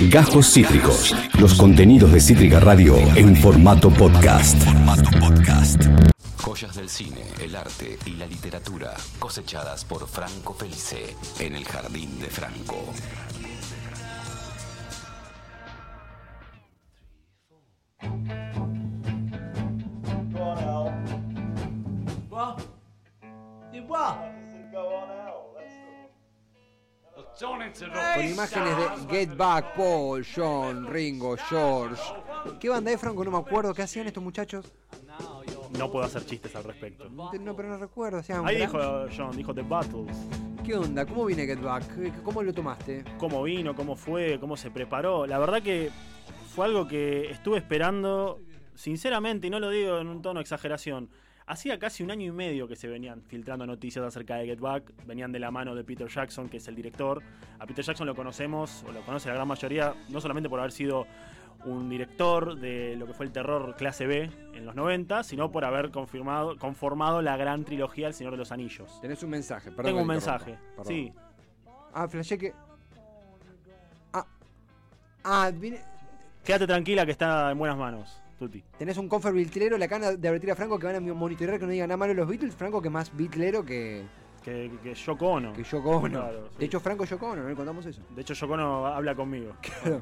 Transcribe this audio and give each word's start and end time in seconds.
Gajos 0.00 0.52
Cítricos. 0.52 1.16
Los 1.40 1.54
contenidos 1.54 2.12
de 2.12 2.20
Cítrica 2.20 2.60
Radio 2.60 2.98
en 3.16 3.34
formato 3.34 3.88
podcast. 3.88 4.62
Joyas 6.36 6.76
del 6.76 6.90
cine, 6.90 7.22
el 7.40 7.56
arte 7.56 7.98
y 8.04 8.10
la 8.10 8.26
literatura 8.26 8.92
cosechadas 9.18 9.86
por 9.86 10.06
Franco 10.06 10.52
Felice 10.52 11.16
en 11.38 11.56
el 11.56 11.64
Jardín 11.64 12.20
de 12.20 12.26
Franco. 12.26 12.84
Con 27.38 28.24
imágenes 28.24 28.76
de 28.76 29.08
Get 29.10 29.36
Back, 29.36 29.74
Paul, 29.74 30.24
John, 30.34 30.86
Ringo, 30.86 31.36
George. 31.36 32.02
¿Qué 32.58 32.68
banda 32.70 32.90
es, 32.90 33.00
Franco? 33.00 33.24
No 33.24 33.30
me 33.30 33.38
acuerdo. 33.38 33.74
¿Qué 33.74 33.82
hacían 33.82 34.06
estos 34.06 34.22
muchachos? 34.22 34.72
No 35.78 35.90
puedo 35.90 36.06
hacer 36.06 36.24
chistes 36.24 36.54
al 36.56 36.64
respecto. 36.64 37.08
No, 37.10 37.54
pero 37.54 37.68
no 37.68 37.76
recuerdo. 37.76 38.18
hacían 38.18 38.46
Ahí 38.46 38.56
gran- 38.56 38.70
dijo 38.70 39.06
John, 39.14 39.36
dijo 39.36 39.54
The 39.54 39.62
Battles. 39.62 40.16
¿Qué 40.64 40.74
onda? 40.74 41.04
¿Cómo 41.04 41.26
viene 41.26 41.44
Get 41.46 41.60
Back? 41.60 42.22
¿Cómo 42.22 42.42
lo 42.42 42.52
tomaste? 42.54 43.04
Cómo 43.18 43.42
vino, 43.42 43.74
cómo 43.74 43.96
fue, 43.96 44.38
cómo 44.40 44.56
se 44.56 44.70
preparó. 44.70 45.26
La 45.26 45.38
verdad 45.38 45.62
que 45.62 45.90
fue 46.54 46.64
algo 46.66 46.88
que 46.88 47.30
estuve 47.30 47.58
esperando, 47.58 48.40
sinceramente, 48.74 49.46
y 49.48 49.50
no 49.50 49.60
lo 49.60 49.68
digo 49.70 49.98
en 49.98 50.06
un 50.08 50.22
tono 50.22 50.38
de 50.38 50.42
exageración. 50.42 51.10
Hacía 51.48 51.78
casi 51.78 52.02
un 52.02 52.10
año 52.10 52.26
y 52.26 52.32
medio 52.32 52.66
que 52.66 52.74
se 52.74 52.88
venían 52.88 53.22
filtrando 53.22 53.64
noticias 53.66 54.04
acerca 54.04 54.34
de 54.36 54.46
Get 54.46 54.58
Back. 54.58 54.92
Venían 55.06 55.30
de 55.30 55.38
la 55.38 55.52
mano 55.52 55.76
de 55.76 55.84
Peter 55.84 56.08
Jackson, 56.08 56.48
que 56.48 56.56
es 56.56 56.66
el 56.66 56.74
director. 56.74 57.22
A 57.60 57.66
Peter 57.66 57.84
Jackson 57.84 58.04
lo 58.06 58.16
conocemos, 58.16 58.82
o 58.88 58.90
lo 58.90 59.00
conoce 59.02 59.28
la 59.28 59.36
gran 59.36 59.46
mayoría, 59.46 59.94
no 60.08 60.20
solamente 60.20 60.48
por 60.48 60.58
haber 60.58 60.72
sido 60.72 61.06
un 61.64 61.88
director 61.88 62.58
de 62.58 62.96
lo 62.96 63.06
que 63.06 63.12
fue 63.14 63.26
el 63.26 63.32
terror 63.32 63.76
clase 63.76 64.06
B 64.06 64.28
en 64.54 64.66
los 64.66 64.74
90, 64.74 65.22
sino 65.22 65.52
por 65.52 65.64
haber 65.64 65.90
confirmado, 65.92 66.56
conformado 66.58 67.22
la 67.22 67.36
gran 67.36 67.64
trilogía 67.64 68.08
El 68.08 68.14
Señor 68.14 68.32
de 68.32 68.38
los 68.38 68.50
Anillos. 68.50 69.00
Tenés 69.00 69.22
un 69.22 69.30
mensaje, 69.30 69.70
perdón. 69.70 69.84
Tengo 69.90 70.00
un 70.02 70.06
mensaje, 70.08 70.58
sí. 70.84 71.12
Ah, 71.94 72.08
flashé 72.08 72.36
que. 72.38 72.52
Ah. 74.12 74.26
Ah, 75.24 75.50
vine- 75.54 75.80
Quédate 76.44 76.66
tranquila 76.66 77.04
que 77.06 77.12
está 77.12 77.50
en 77.52 77.58
buenas 77.58 77.76
manos, 77.78 78.20
Tuti. 78.38 78.62
tenés 78.78 78.98
un 78.98 79.08
confer 79.08 79.32
bitlero, 79.32 79.78
le 79.78 79.84
acaban 79.86 80.20
de 80.20 80.28
advertir 80.28 80.50
a 80.50 80.56
Franco 80.56 80.78
que 80.78 80.86
van 80.86 80.96
a 80.96 81.00
monitorear 81.14 81.58
que 81.58 81.64
no 81.64 81.72
digan 81.72 81.88
nada 81.88 81.96
malo 81.96 82.12
los 82.14 82.28
Beatles. 82.28 82.54
Franco 82.54 82.82
que 82.82 82.90
más 82.90 83.14
bitlero 83.16 83.64
que, 83.64 84.04
Que, 84.44 84.70
que 84.82 84.94
Yoko 84.94 85.26
Ono. 85.26 85.52
que 85.54 85.62
Yoko 85.64 85.90
Ono. 85.96 86.20
Claro, 86.20 86.48
sí. 86.52 86.58
De 86.58 86.64
hecho, 86.66 86.78
Franco 86.80 87.04
Yoko 87.04 87.26
Ono, 87.30 87.42
¿no 87.42 87.48
le 87.48 87.54
contamos 87.56 87.86
eso? 87.86 88.02
De 88.14 88.20
hecho, 88.22 88.34
Yoko 88.34 88.52
Ono 88.54 88.86
habla 88.86 89.14
conmigo 89.14 89.54
Claro. 89.62 90.00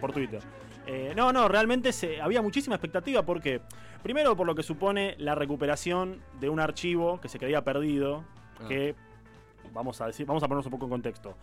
por 0.00 0.12
Twitter. 0.12 0.40
Eh, 0.86 1.12
no, 1.16 1.32
no, 1.32 1.46
realmente 1.48 1.92
se, 1.92 2.20
había 2.20 2.42
muchísima 2.42 2.76
expectativa 2.76 3.22
porque, 3.22 3.60
primero 4.02 4.36
por 4.36 4.46
lo 4.46 4.54
que 4.54 4.62
supone 4.62 5.14
la 5.18 5.34
recuperación 5.34 6.20
de 6.40 6.48
un 6.50 6.60
archivo 6.60 7.20
que 7.20 7.28
se 7.28 7.38
creía 7.38 7.62
perdido, 7.64 8.24
Ah. 8.60 8.68
que 8.68 8.94
vamos 9.72 10.00
a 10.00 10.06
decir, 10.06 10.24
vamos 10.26 10.42
a 10.42 10.46
ponernos 10.46 10.66
un 10.66 10.72
poco 10.72 10.84
en 10.86 10.90
contexto. 10.90 11.34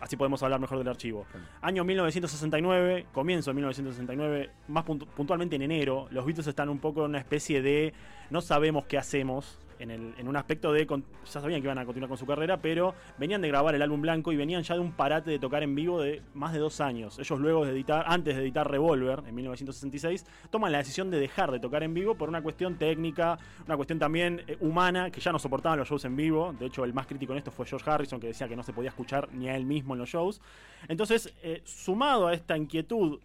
Así 0.00 0.16
podemos 0.16 0.42
hablar 0.42 0.60
mejor 0.60 0.78
del 0.78 0.88
archivo. 0.88 1.26
Claro. 1.30 1.46
Año 1.62 1.84
1969, 1.84 3.06
comienzo 3.12 3.50
de 3.50 3.54
1969, 3.54 4.50
más 4.68 4.84
puntu- 4.84 5.06
puntualmente 5.08 5.56
en 5.56 5.62
enero, 5.62 6.06
los 6.10 6.24
Beatles 6.24 6.46
están 6.46 6.68
un 6.68 6.78
poco 6.78 7.00
en 7.04 7.10
una 7.10 7.18
especie 7.18 7.62
de 7.62 7.92
no 8.30 8.40
sabemos 8.40 8.84
qué 8.86 8.98
hacemos. 8.98 9.58
En, 9.78 10.28
un 10.28 10.36
aspecto 10.36 10.72
de. 10.72 10.86
ya 10.86 11.40
sabían 11.40 11.60
que 11.60 11.66
iban 11.66 11.78
a 11.78 11.84
continuar 11.84 12.08
con 12.08 12.18
su 12.18 12.26
carrera, 12.26 12.58
pero 12.58 12.94
venían 13.18 13.40
de 13.40 13.48
grabar 13.48 13.74
el 13.74 13.82
álbum 13.82 14.00
blanco 14.00 14.32
y 14.32 14.36
venían 14.36 14.62
ya 14.62 14.74
de 14.74 14.80
un 14.80 14.92
parate 14.92 15.30
de 15.30 15.38
tocar 15.38 15.62
en 15.62 15.74
vivo 15.74 16.00
de 16.00 16.22
más 16.34 16.52
de 16.52 16.58
dos 16.58 16.80
años. 16.80 17.18
Ellos, 17.18 17.38
luego 17.40 17.64
de 17.64 17.72
editar, 17.72 18.04
antes 18.06 18.36
de 18.36 18.42
editar 18.42 18.70
Revolver 18.70 19.22
en 19.26 19.34
1966, 19.34 20.26
toman 20.50 20.72
la 20.72 20.78
decisión 20.78 21.10
de 21.10 21.18
dejar 21.18 21.50
de 21.50 21.60
tocar 21.60 21.82
en 21.82 21.94
vivo 21.94 22.14
por 22.14 22.28
una 22.28 22.42
cuestión 22.42 22.76
técnica, 22.76 23.38
una 23.66 23.76
cuestión 23.76 23.98
también 23.98 24.42
eh, 24.46 24.56
humana, 24.60 25.10
que 25.10 25.20
ya 25.20 25.32
no 25.32 25.38
soportaban 25.38 25.78
los 25.78 25.88
shows 25.88 26.04
en 26.04 26.16
vivo. 26.16 26.54
De 26.58 26.66
hecho, 26.66 26.84
el 26.84 26.92
más 26.92 27.06
crítico 27.06 27.32
en 27.32 27.38
esto 27.38 27.50
fue 27.50 27.66
George 27.66 27.88
Harrison, 27.88 28.20
que 28.20 28.28
decía 28.28 28.48
que 28.48 28.56
no 28.56 28.62
se 28.62 28.72
podía 28.72 28.90
escuchar 28.90 29.28
ni 29.32 29.48
a 29.48 29.56
él 29.56 29.64
mismo 29.64 29.94
en 29.94 30.00
los 30.00 30.08
shows. 30.08 30.40
Entonces, 30.88 31.32
eh, 31.42 31.62
sumado 31.64 32.26
a 32.26 32.34
esta 32.34 32.56
inquietud, 32.56 33.20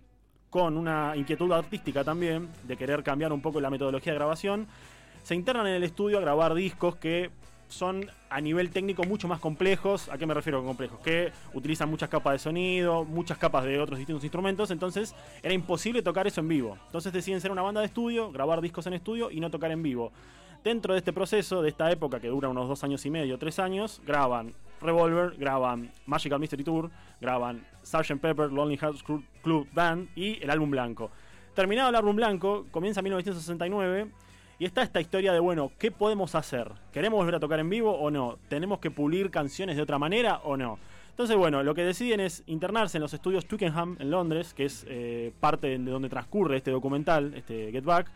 con 0.50 0.78
una 0.78 1.14
inquietud 1.16 1.52
artística 1.52 2.04
también, 2.04 2.48
de 2.68 2.78
querer 2.78 3.02
cambiar 3.02 3.34
un 3.34 3.42
poco 3.42 3.60
la 3.60 3.72
metodología 3.72 4.14
de 4.14 4.20
grabación, 4.20 4.68
se 5.24 5.36
internan 5.36 5.68
en 5.68 5.74
el 5.74 5.84
estudio 5.84 6.18
a 6.18 6.22
grabar 6.22 6.54
discos 6.54 6.96
que 6.98 7.32
son 7.70 8.06
a 8.30 8.40
nivel 8.40 8.70
técnico 8.70 9.04
mucho 9.04 9.28
más 9.28 9.40
complejos. 9.40 10.08
¿A 10.10 10.18
qué 10.18 10.28
me 10.28 10.34
refiero 10.36 10.60
con 10.60 10.68
complejos? 10.68 11.00
Que 11.00 11.32
utilizan 11.54 11.90
muchas 11.90 12.08
capas 12.10 12.34
de 12.34 12.40
sonido, 12.40 13.04
muchas 13.04 13.38
capas 13.40 13.64
de 13.64 13.80
otros 13.80 13.98
distintos 13.98 14.24
instrumentos, 14.24 14.70
entonces 14.70 15.16
era 15.42 15.54
imposible 15.54 16.04
tocar 16.04 16.28
eso 16.28 16.42
en 16.42 16.48
vivo. 16.50 16.78
Entonces 16.86 17.12
deciden 17.12 17.42
ser 17.42 17.52
una 17.52 17.64
banda 17.64 17.82
de 17.82 17.88
estudio, 17.88 18.32
grabar 18.32 18.62
discos 18.62 18.86
en 18.86 18.94
estudio 18.94 19.32
y 19.32 19.40
no 19.40 19.50
tocar 19.50 19.72
en 19.72 19.82
vivo. 19.82 20.12
Dentro 20.64 20.94
de 20.94 21.00
este 21.00 21.12
proceso, 21.14 21.62
de 21.62 21.70
esta 21.70 21.92
época 21.92 22.20
que 22.20 22.28
dura 22.28 22.48
unos 22.48 22.68
dos 22.70 22.84
años 22.84 23.06
y 23.06 23.10
medio, 23.10 23.38
tres 23.40 23.60
años, 23.60 24.02
graban 24.06 24.54
Revolver, 24.82 25.36
graban 25.38 25.92
Magical 26.06 26.40
Mystery 26.40 26.64
Tour, 26.64 26.90
graban 27.20 27.66
Sgt. 27.84 28.20
Pepper, 28.20 28.52
Lonely 28.52 28.78
Hearts 28.78 29.04
Club- 29.04 29.68
Band 29.74 30.10
y 30.16 30.42
el 30.44 30.50
álbum 30.50 30.70
blanco. 30.70 31.10
Terminado 31.56 31.90
el 31.90 31.96
álbum 31.96 32.16
blanco, 32.16 32.66
comienza 32.72 33.02
1969 33.02 34.10
y 34.64 34.66
está 34.66 34.82
esta 34.82 35.02
historia 35.02 35.34
de, 35.34 35.42
bueno, 35.42 35.74
¿qué 35.78 35.92
podemos 35.92 36.36
hacer? 36.36 36.72
¿Queremos 36.94 37.18
volver 37.18 37.36
a 37.36 37.40
tocar 37.42 37.60
en 37.60 37.70
vivo 37.70 37.92
o 37.92 38.10
no? 38.10 38.38
¿Tenemos 38.48 38.80
que 38.80 38.90
pulir 38.92 39.30
canciones 39.30 39.76
de 39.76 39.82
otra 39.82 40.00
manera 40.00 40.40
o 40.46 40.56
no? 40.56 40.80
Entonces, 41.10 41.36
bueno, 41.36 41.64
lo 41.64 41.76
que 41.76 41.84
deciden 41.84 42.22
es 42.22 42.44
internarse 42.48 42.98
en 42.98 43.02
los 43.02 43.14
estudios 43.14 43.46
Twickenham 43.46 43.98
en 44.00 44.10
Londres, 44.10 44.54
que 44.54 44.64
es 44.64 44.86
eh, 44.88 45.34
parte 45.42 45.68
de 45.68 45.78
donde 45.92 46.08
transcurre 46.08 46.56
este 46.56 46.72
documental, 46.72 47.34
este 47.36 47.74
Get 47.74 47.84
Back, 47.84 48.10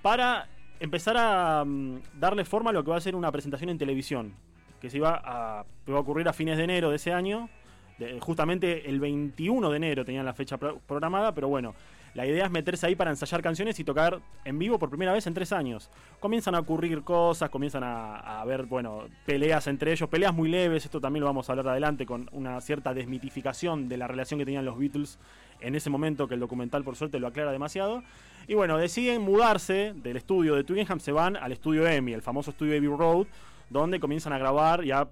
para 0.00 0.48
empezar 0.80 1.16
a 1.18 1.64
mm, 1.66 1.98
darle 2.18 2.46
forma 2.46 2.70
a 2.70 2.72
lo 2.72 2.82
que 2.82 2.90
va 2.90 2.96
a 2.96 3.00
ser 3.02 3.14
una 3.14 3.30
presentación 3.30 3.68
en 3.68 3.76
televisión, 3.76 4.32
que 4.80 4.88
se 4.88 4.96
iba 4.96 5.20
a, 5.22 5.64
va 5.90 5.96
a 5.96 6.00
ocurrir 6.00 6.26
a 6.28 6.32
fines 6.32 6.56
de 6.56 6.64
enero 6.64 6.88
de 6.88 6.96
ese 6.96 7.12
año. 7.12 7.50
De- 7.98 8.18
justamente 8.20 8.88
el 8.88 9.00
21 9.00 9.70
de 9.70 9.76
enero 9.76 10.04
tenían 10.04 10.24
la 10.24 10.32
fecha 10.32 10.56
pro- 10.56 10.80
programada, 10.86 11.32
pero 11.34 11.48
bueno, 11.48 11.74
la 12.14 12.26
idea 12.26 12.44
es 12.44 12.50
meterse 12.50 12.86
ahí 12.86 12.94
para 12.94 13.10
ensayar 13.10 13.42
canciones 13.42 13.78
y 13.80 13.84
tocar 13.84 14.20
en 14.44 14.58
vivo 14.58 14.78
por 14.78 14.88
primera 14.88 15.12
vez 15.12 15.26
en 15.26 15.34
tres 15.34 15.52
años. 15.52 15.90
Comienzan 16.20 16.54
a 16.54 16.60
ocurrir 16.60 17.02
cosas, 17.02 17.50
comienzan 17.50 17.82
a, 17.82 18.40
haber, 18.40 18.66
bueno, 18.66 19.04
peleas 19.26 19.66
entre 19.66 19.90
ellos, 19.90 20.08
peleas 20.08 20.32
muy 20.32 20.48
leves, 20.48 20.84
esto 20.84 21.00
también 21.00 21.22
lo 21.22 21.26
vamos 21.26 21.48
a 21.48 21.52
hablar 21.52 21.68
adelante, 21.68 22.06
con 22.06 22.30
una 22.32 22.60
cierta 22.60 22.94
desmitificación 22.94 23.88
de 23.88 23.96
la 23.96 24.06
relación 24.06 24.38
que 24.38 24.44
tenían 24.44 24.64
los 24.64 24.78
Beatles 24.78 25.18
en 25.60 25.74
ese 25.74 25.90
momento, 25.90 26.28
que 26.28 26.34
el 26.34 26.40
documental 26.40 26.84
por 26.84 26.94
suerte 26.94 27.18
lo 27.18 27.26
aclara 27.26 27.50
demasiado. 27.50 28.04
Y 28.46 28.54
bueno, 28.54 28.78
deciden 28.78 29.22
mudarse 29.22 29.92
del 29.96 30.16
estudio 30.16 30.54
de 30.54 30.62
Twickenham, 30.62 31.00
se 31.00 31.10
van 31.10 31.36
al 31.36 31.50
estudio 31.50 31.84
EMI, 31.86 32.12
el 32.12 32.22
famoso 32.22 32.50
estudio 32.50 32.76
Abbey 32.76 32.88
Road, 32.88 33.26
donde 33.70 33.98
comienzan 33.98 34.32
a 34.32 34.38
grabar 34.38 34.84
y 34.84 34.92
a 34.92 35.08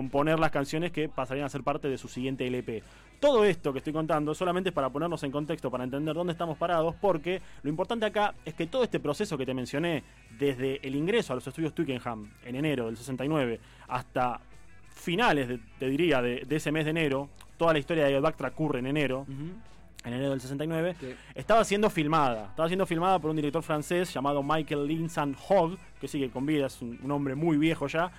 componer 0.00 0.38
las 0.38 0.50
canciones 0.50 0.92
que 0.92 1.08
pasarían 1.08 1.46
a 1.46 1.48
ser 1.48 1.62
parte 1.62 1.88
de 1.88 1.96
su 1.96 2.06
siguiente 2.06 2.46
LP. 2.46 2.82
Todo 3.18 3.46
esto 3.46 3.72
que 3.72 3.78
estoy 3.78 3.94
contando 3.94 4.34
solamente 4.34 4.68
es 4.68 4.74
para 4.74 4.90
ponernos 4.90 5.22
en 5.22 5.30
contexto, 5.32 5.70
para 5.70 5.84
entender 5.84 6.14
dónde 6.14 6.32
estamos 6.34 6.58
parados, 6.58 6.94
porque 7.00 7.40
lo 7.62 7.70
importante 7.70 8.04
acá 8.04 8.34
es 8.44 8.52
que 8.52 8.66
todo 8.66 8.84
este 8.84 9.00
proceso 9.00 9.38
que 9.38 9.46
te 9.46 9.54
mencioné, 9.54 10.02
desde 10.38 10.86
el 10.86 10.94
ingreso 10.94 11.32
a 11.32 11.36
los 11.36 11.46
estudios 11.46 11.72
Twickenham 11.74 12.30
en 12.44 12.56
enero 12.56 12.86
del 12.86 12.96
69 12.98 13.58
hasta 13.88 14.38
finales, 14.90 15.48
de- 15.48 15.60
te 15.78 15.88
diría, 15.88 16.20
de, 16.20 16.44
de 16.46 16.56
ese 16.56 16.70
mes 16.72 16.84
de 16.84 16.90
enero, 16.90 17.30
toda 17.56 17.72
la 17.72 17.78
historia 17.78 18.04
de 18.04 18.12
Get 18.12 18.20
Back 18.20 18.36
transcurre 18.36 18.80
en 18.80 18.86
enero, 18.86 19.24
en 19.28 20.12
enero 20.12 20.30
del 20.30 20.40
69, 20.42 20.94
Sí. 21.00 21.14
estaba 21.34 21.64
siendo 21.64 21.88
filmada. 21.88 22.48
Estaba 22.50 22.68
siendo 22.68 22.84
filmada 22.84 23.18
por 23.18 23.30
un 23.30 23.36
director 23.36 23.62
francés 23.62 24.12
llamado 24.12 24.42
Michael 24.42 24.86
Linsan 24.86 25.34
Hogg, 25.48 25.78
que 26.00 26.06
sigue 26.06 26.28
con 26.28 26.44
vida, 26.44 26.66
es 26.66 26.82
un, 26.82 26.98
un 27.02 27.10
hombre 27.12 27.34
muy 27.34 27.56
viejo 27.56 27.86
ya, 27.86 28.12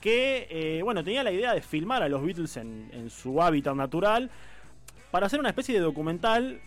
que, 0.00 0.46
eh, 0.50 0.82
bueno, 0.82 1.02
tenía 1.02 1.22
la 1.22 1.32
idea 1.32 1.54
de 1.54 1.60
filmar 1.60 2.02
a 2.02 2.08
los 2.08 2.22
Beatles 2.22 2.56
en, 2.56 2.90
en 2.92 3.10
su 3.10 3.42
hábitat 3.42 3.74
natural 3.74 4.30
para 5.10 5.26
hacer 5.26 5.40
una 5.40 5.48
especie 5.48 5.74
de 5.74 5.80
documental 5.80 6.60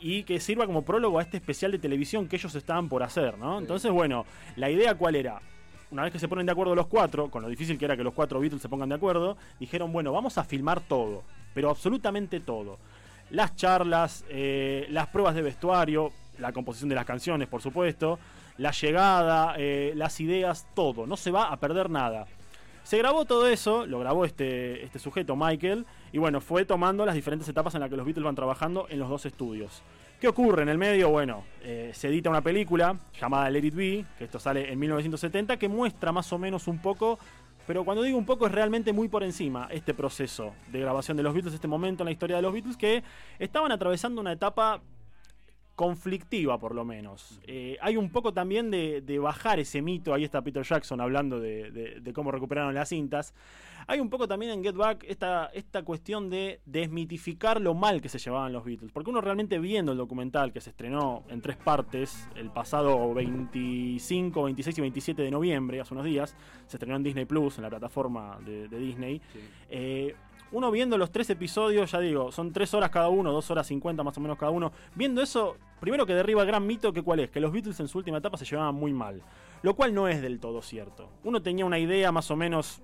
y 0.00 0.22
que 0.22 0.40
sirva 0.40 0.66
como 0.66 0.82
prólogo 0.82 1.18
a 1.18 1.22
este 1.22 1.36
especial 1.36 1.72
de 1.72 1.78
televisión 1.78 2.28
que 2.28 2.36
ellos 2.36 2.54
estaban 2.54 2.88
por 2.88 3.02
hacer, 3.02 3.38
¿no? 3.38 3.58
Entonces, 3.58 3.90
bueno, 3.90 4.24
la 4.56 4.70
idea 4.70 4.94
cuál 4.94 5.16
era? 5.16 5.40
Una 5.90 6.02
vez 6.02 6.12
que 6.12 6.18
se 6.18 6.28
ponen 6.28 6.46
de 6.46 6.52
acuerdo 6.52 6.74
los 6.74 6.86
cuatro, 6.86 7.30
con 7.30 7.42
lo 7.42 7.48
difícil 7.48 7.78
que 7.78 7.84
era 7.84 7.96
que 7.96 8.04
los 8.04 8.14
cuatro 8.14 8.40
Beatles 8.40 8.62
se 8.62 8.68
pongan 8.68 8.88
de 8.88 8.94
acuerdo, 8.96 9.36
dijeron, 9.60 9.92
bueno, 9.92 10.12
vamos 10.12 10.38
a 10.38 10.44
filmar 10.44 10.80
todo, 10.80 11.22
pero 11.54 11.70
absolutamente 11.70 12.40
todo. 12.40 12.78
Las 13.30 13.56
charlas, 13.56 14.24
eh, 14.28 14.86
las 14.90 15.08
pruebas 15.08 15.34
de 15.34 15.42
vestuario, 15.42 16.12
la 16.38 16.52
composición 16.52 16.88
de 16.88 16.94
las 16.94 17.04
canciones, 17.04 17.48
por 17.48 17.62
supuesto, 17.62 18.18
la 18.58 18.70
llegada, 18.70 19.54
eh, 19.56 19.92
las 19.96 20.20
ideas, 20.20 20.66
todo. 20.74 21.06
No 21.06 21.16
se 21.16 21.30
va 21.30 21.52
a 21.52 21.56
perder 21.58 21.90
nada. 21.90 22.26
Se 22.84 22.98
grabó 22.98 23.24
todo 23.24 23.48
eso, 23.48 23.86
lo 23.86 23.98
grabó 23.98 24.24
este, 24.26 24.84
este 24.84 24.98
sujeto, 24.98 25.34
Michael, 25.36 25.86
y 26.12 26.18
bueno, 26.18 26.40
fue 26.40 26.66
tomando 26.66 27.06
las 27.06 27.14
diferentes 27.14 27.48
etapas 27.48 27.74
en 27.74 27.80
las 27.80 27.88
que 27.90 27.96
los 27.96 28.04
Beatles 28.04 28.24
van 28.24 28.34
trabajando 28.34 28.86
en 28.90 28.98
los 28.98 29.08
dos 29.08 29.24
estudios. 29.24 29.82
¿Qué 30.20 30.28
ocurre 30.28 30.62
en 30.62 30.68
el 30.68 30.76
medio? 30.76 31.08
Bueno, 31.08 31.44
eh, 31.62 31.90
se 31.94 32.08
edita 32.08 32.28
una 32.28 32.42
película 32.42 32.98
llamada 33.18 33.48
Let 33.50 33.64
It 33.64 33.74
Be, 33.74 34.04
que 34.18 34.24
esto 34.24 34.38
sale 34.38 34.70
en 34.70 34.78
1970, 34.78 35.56
que 35.56 35.68
muestra 35.68 36.12
más 36.12 36.30
o 36.32 36.38
menos 36.38 36.68
un 36.68 36.78
poco 36.78 37.18
pero 37.66 37.84
cuando 37.84 38.02
digo 38.02 38.18
un 38.18 38.26
poco 38.26 38.46
es 38.46 38.52
realmente 38.52 38.92
muy 38.92 39.08
por 39.08 39.22
encima 39.22 39.68
este 39.70 39.94
proceso 39.94 40.52
de 40.70 40.80
grabación 40.80 41.16
de 41.16 41.22
los 41.22 41.32
Beatles, 41.32 41.54
este 41.54 41.68
momento 41.68 42.02
en 42.02 42.06
la 42.06 42.12
historia 42.12 42.36
de 42.36 42.42
los 42.42 42.52
Beatles, 42.52 42.76
que 42.76 43.02
estaban 43.38 43.72
atravesando 43.72 44.20
una 44.20 44.32
etapa 44.32 44.82
conflictiva 45.74 46.58
por 46.58 46.74
lo 46.74 46.84
menos. 46.84 47.40
Eh, 47.46 47.76
hay 47.80 47.96
un 47.96 48.10
poco 48.10 48.32
también 48.32 48.70
de, 48.70 49.18
bajar 49.18 49.58
ese 49.58 49.82
mito, 49.82 50.12
ahí 50.14 50.24
está 50.24 50.42
Peter 50.42 50.62
Jackson 50.62 51.00
hablando 51.00 51.40
de, 51.40 52.12
cómo 52.14 52.30
recuperaron 52.30 52.74
las 52.74 52.88
cintas. 52.88 53.34
Hay 53.86 54.00
un 54.00 54.08
poco 54.08 54.26
también 54.26 54.52
en 54.52 54.62
Get 54.62 54.76
Back 54.76 55.04
esta, 55.06 55.46
esta 55.46 55.82
cuestión 55.82 56.30
de 56.30 56.60
desmitificar 56.64 57.60
lo 57.60 57.74
mal 57.74 58.00
que 58.00 58.08
se 58.08 58.18
llevaban 58.18 58.52
los 58.52 58.64
Beatles, 58.64 58.92
porque 58.92 59.10
uno 59.10 59.20
realmente 59.20 59.58
viendo 59.58 59.92
el 59.92 59.98
documental 59.98 60.52
que 60.52 60.60
se 60.60 60.70
estrenó 60.70 61.24
en 61.28 61.42
tres 61.42 61.56
partes 61.56 62.28
el 62.34 62.50
pasado 62.50 63.12
25, 63.12 64.42
26 64.42 64.78
y 64.78 64.80
27 64.80 65.22
de 65.22 65.30
noviembre, 65.30 65.80
hace 65.80 65.92
unos 65.92 66.06
días, 66.06 66.34
se 66.66 66.76
estrenó 66.76 66.96
en 66.96 67.02
Disney 67.02 67.26
Plus, 67.26 67.58
en 67.58 67.62
la 67.62 67.70
plataforma 67.70 68.38
de, 68.44 68.68
Disney. 68.68 69.20
Eh, 69.68 70.14
uno 70.54 70.70
viendo 70.70 70.96
los 70.96 71.10
tres 71.10 71.28
episodios, 71.30 71.90
ya 71.90 71.98
digo, 71.98 72.30
son 72.30 72.52
tres 72.52 72.72
horas 72.74 72.90
cada 72.90 73.08
uno, 73.08 73.32
dos 73.32 73.50
horas 73.50 73.66
cincuenta 73.66 74.04
más 74.04 74.16
o 74.16 74.20
menos 74.20 74.38
cada 74.38 74.52
uno. 74.52 74.70
Viendo 74.94 75.20
eso, 75.20 75.56
primero 75.80 76.06
que 76.06 76.14
derriba 76.14 76.42
el 76.42 76.46
gran 76.46 76.64
mito 76.64 76.92
que 76.92 77.02
cuál 77.02 77.18
es, 77.18 77.30
que 77.30 77.40
los 77.40 77.50
Beatles 77.50 77.80
en 77.80 77.88
su 77.88 77.98
última 77.98 78.18
etapa 78.18 78.36
se 78.38 78.44
llevaban 78.44 78.76
muy 78.76 78.92
mal. 78.92 79.20
Lo 79.62 79.74
cual 79.74 79.92
no 79.92 80.06
es 80.06 80.22
del 80.22 80.38
todo 80.38 80.62
cierto. 80.62 81.10
Uno 81.24 81.42
tenía 81.42 81.66
una 81.66 81.80
idea 81.80 82.12
más 82.12 82.30
o 82.30 82.36
menos 82.36 82.82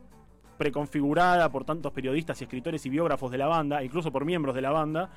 preconfigurada 0.59 1.49
por 1.53 1.65
tantos 1.65 1.93
periodistas 1.93 2.41
y 2.41 2.45
escritores 2.45 2.85
y 2.87 2.91
biógrafos 2.91 3.31
de 3.31 3.39
la 3.39 3.47
banda, 3.47 3.85
incluso 3.85 4.11
por 4.11 4.25
miembros 4.25 4.57
de 4.57 4.63
la 4.63 4.73
banda, 4.73 5.11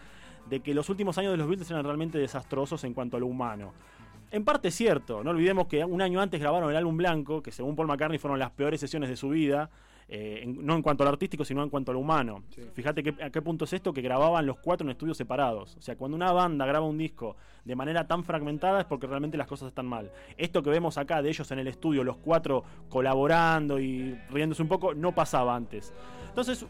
de 0.47 0.59
que 0.59 0.75
los 0.75 0.89
últimos 0.89 1.17
años 1.17 1.31
de 1.31 1.37
los 1.37 1.47
Beatles 1.47 1.71
eran 1.71 1.83
realmente 1.83 2.19
desastrosos 2.19 2.83
en 2.83 2.93
cuanto 2.93 3.17
a 3.17 3.19
lo 3.19 3.25
humano. 3.25 3.73
En 4.29 4.45
parte 4.45 4.67
es 4.67 4.75
cierto, 4.75 5.23
no 5.23 5.31
olvidemos 5.31 5.67
que 5.67 5.83
un 5.83 6.03
año 6.03 6.21
antes 6.21 6.39
grabaron 6.39 6.69
el 6.69 6.77
álbum 6.77 6.97
blanco, 6.97 7.41
que 7.41 7.51
según 7.51 7.75
Paul 7.75 7.87
McCartney 7.87 8.19
fueron 8.19 8.37
las 8.37 8.51
peores 8.51 8.79
sesiones 8.79 9.09
de 9.09 9.15
su 9.15 9.29
vida, 9.29 9.69
eh, 10.07 10.43
no 10.45 10.75
en 10.75 10.81
cuanto 10.81 11.03
al 11.03 11.09
artístico, 11.09 11.45
sino 11.45 11.63
en 11.63 11.69
cuanto 11.69 11.91
a 11.91 11.93
lo 11.93 11.99
humano. 11.99 12.43
Fíjate 12.73 13.03
que, 13.03 13.23
a 13.23 13.29
qué 13.29 13.41
punto 13.41 13.65
es 13.65 13.73
esto 13.73 13.93
que 13.93 14.01
grababan 14.01 14.45
los 14.45 14.59
cuatro 14.59 14.85
en 14.85 14.91
estudios 14.91 15.17
separados. 15.17 15.75
O 15.77 15.81
sea, 15.81 15.95
cuando 15.95 16.15
una 16.15 16.31
banda 16.31 16.65
graba 16.65 16.85
un 16.85 16.97
disco 16.97 17.35
de 17.65 17.75
manera 17.75 18.07
tan 18.07 18.23
fragmentada 18.23 18.81
es 18.81 18.85
porque 18.85 19.07
realmente 19.07 19.37
las 19.37 19.47
cosas 19.47 19.69
están 19.69 19.85
mal. 19.85 20.11
Esto 20.37 20.61
que 20.61 20.69
vemos 20.69 20.97
acá 20.97 21.21
de 21.21 21.29
ellos 21.29 21.49
en 21.51 21.59
el 21.59 21.67
estudio, 21.67 22.03
los 22.03 22.17
cuatro 22.17 22.63
colaborando 22.89 23.79
y 23.79 24.15
riéndose 24.29 24.61
un 24.61 24.67
poco, 24.67 24.93
no 24.93 25.13
pasaba 25.13 25.55
antes. 25.55 25.93
Entonces, 26.27 26.65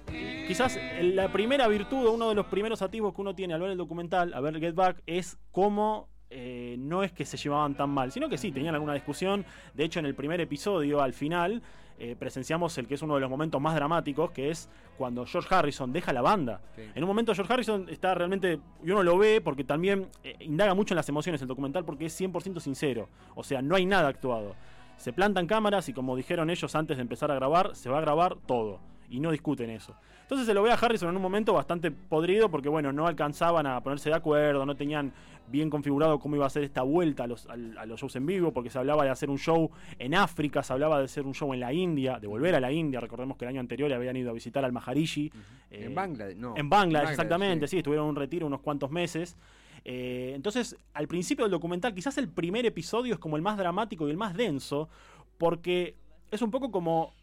quizás 0.46 0.78
la 1.02 1.32
primera 1.32 1.68
virtud, 1.70 2.06
uno 2.08 2.30
de 2.30 2.36
los 2.36 2.48
primeros 2.48 2.82
atisbos 2.82 3.14
que 3.14 3.22
uno 3.22 3.34
tiene 3.34 3.54
al 3.54 3.62
ver 3.62 3.72
el 3.72 3.78
documental, 3.78 4.34
a 4.34 4.42
ver 4.42 4.60
Get 4.60 4.76
Back, 4.76 5.02
es 5.06 5.38
cómo 5.52 6.10
eh, 6.30 6.76
no 6.80 7.04
es 7.04 7.12
que 7.12 7.26
se 7.26 7.38
llevaban 7.38 7.76
tan 7.76 7.92
mal, 7.92 8.12
sino 8.12 8.28
que 8.28 8.38
sí, 8.38 8.52
tenían 8.52 8.74
alguna 8.74 8.94
discusión. 8.94 9.46
De 9.74 9.84
hecho, 9.84 10.00
en 10.00 10.06
el 10.08 10.16
primer 10.16 10.42
episodio, 10.42 11.02
al 11.02 11.14
final, 11.14 11.62
eh, 12.00 12.16
presenciamos 12.18 12.78
el 12.78 12.88
que 12.88 12.96
es 12.96 13.02
uno 13.02 13.16
de 13.16 13.22
los 13.22 13.30
momentos 13.30 13.62
más 13.62 13.76
dramáticos, 13.76 14.32
que 14.32 14.50
es 14.50 14.70
cuando 14.98 15.26
George 15.26 15.54
Harrison 15.54 15.94
deja 15.94 16.14
la 16.14 16.22
banda. 16.22 16.62
En 16.78 17.04
un 17.04 17.08
momento 17.08 17.34
George 17.34 17.54
Harrison 17.54 17.88
está 17.90 18.14
realmente, 18.16 18.60
y 18.84 18.92
uno 18.92 19.04
lo 19.04 19.18
ve 19.18 19.42
porque 19.42 19.64
también 19.64 20.08
eh, 20.24 20.36
indaga 20.40 20.74
mucho 20.74 20.94
en 20.94 20.98
las 20.98 21.10
emociones 21.10 21.42
el 21.42 21.48
documental 21.48 21.86
porque 21.86 22.06
es 22.06 22.20
100% 22.20 22.60
sincero, 22.60 23.10
o 23.36 23.44
sea, 23.44 23.62
no 23.62 23.76
hay 23.76 23.86
nada 23.86 24.08
actuado. 24.08 24.56
Se 24.98 25.14
plantan 25.14 25.48
cámaras 25.48 25.90
y 25.90 25.94
como 25.94 26.16
dijeron 26.16 26.50
ellos 26.50 26.76
antes 26.76 26.98
de 26.98 27.02
empezar 27.02 27.32
a 27.32 27.36
grabar, 27.36 27.76
se 27.76 27.90
va 27.90 27.98
a 27.98 28.02
grabar 28.02 28.38
todo 28.46 28.80
y 29.10 29.20
no 29.20 29.32
discuten 29.32 29.70
eso. 29.70 29.96
Entonces 30.34 30.48
se 30.48 30.56
lo 30.56 30.64
ve 30.64 30.72
a 30.72 30.74
Harrison 30.74 31.10
en 31.10 31.16
un 31.16 31.22
momento 31.22 31.54
bastante 31.54 31.92
podrido 31.92 32.50
porque, 32.50 32.68
bueno, 32.68 32.92
no 32.92 33.06
alcanzaban 33.06 33.68
a 33.68 33.80
ponerse 33.82 34.10
de 34.10 34.16
acuerdo, 34.16 34.66
no 34.66 34.76
tenían 34.76 35.14
bien 35.48 35.70
configurado 35.70 36.18
cómo 36.18 36.36
iba 36.36 36.48
a 36.48 36.50
ser 36.50 36.64
esta 36.64 36.82
vuelta 36.82 37.26
a 37.26 37.28
los, 37.28 37.48
los 37.86 38.00
shows 38.00 38.16
en 38.16 38.26
vivo, 38.26 38.52
porque 38.52 38.72
se 38.72 38.80
hablaba 38.80 39.04
de 39.04 39.12
hacer 39.12 39.30
un 39.30 39.38
show 39.38 39.70
en 40.00 40.16
África, 40.16 40.64
se 40.64 40.74
hablaba 40.74 40.98
de 40.98 41.06
hacer 41.06 41.28
un 41.28 41.36
show 41.36 41.54
en 41.54 41.60
la 41.60 41.72
India, 41.72 42.18
de 42.18 42.26
volver 42.26 42.56
a 42.56 42.60
la 42.60 42.72
India. 42.72 43.00
Recordemos 43.00 43.38
que 43.38 43.46
el 43.46 43.50
año 43.50 43.60
anterior 43.60 43.94
habían 43.94 44.18
ido 44.18 44.32
a 44.32 44.34
visitar 44.34 44.66
al 44.66 44.72
Maharishi. 44.72 45.32
en 45.70 45.92
eh, 45.92 45.94
Bangladesh, 45.94 46.36
no. 46.36 46.56
En 46.58 46.68
Bangladesh, 46.68 47.12
exactamente, 47.12 47.68
sí. 47.68 47.78
estuvieron 47.78 48.08
en 48.08 48.10
un 48.10 48.16
retiro 48.16 48.48
unos 48.48 48.62
cuantos 48.62 48.90
meses. 48.90 49.38
Eh, 49.86 50.32
entonces, 50.34 50.76
al 50.96 51.08
principio 51.08 51.46
del 51.46 51.52
documental, 51.52 51.94
quizás 51.94 52.18
el 52.18 52.28
primer 52.28 52.66
episodio 52.66 53.14
es 53.14 53.20
como 53.20 53.36
el 53.36 53.44
más 53.44 53.56
dramático 53.56 54.08
y 54.08 54.10
el 54.10 54.18
más 54.18 54.36
denso, 54.36 54.90
porque 55.38 55.94
es 56.32 56.42
un 56.42 56.50
poco 56.50 56.72
como 56.72 57.14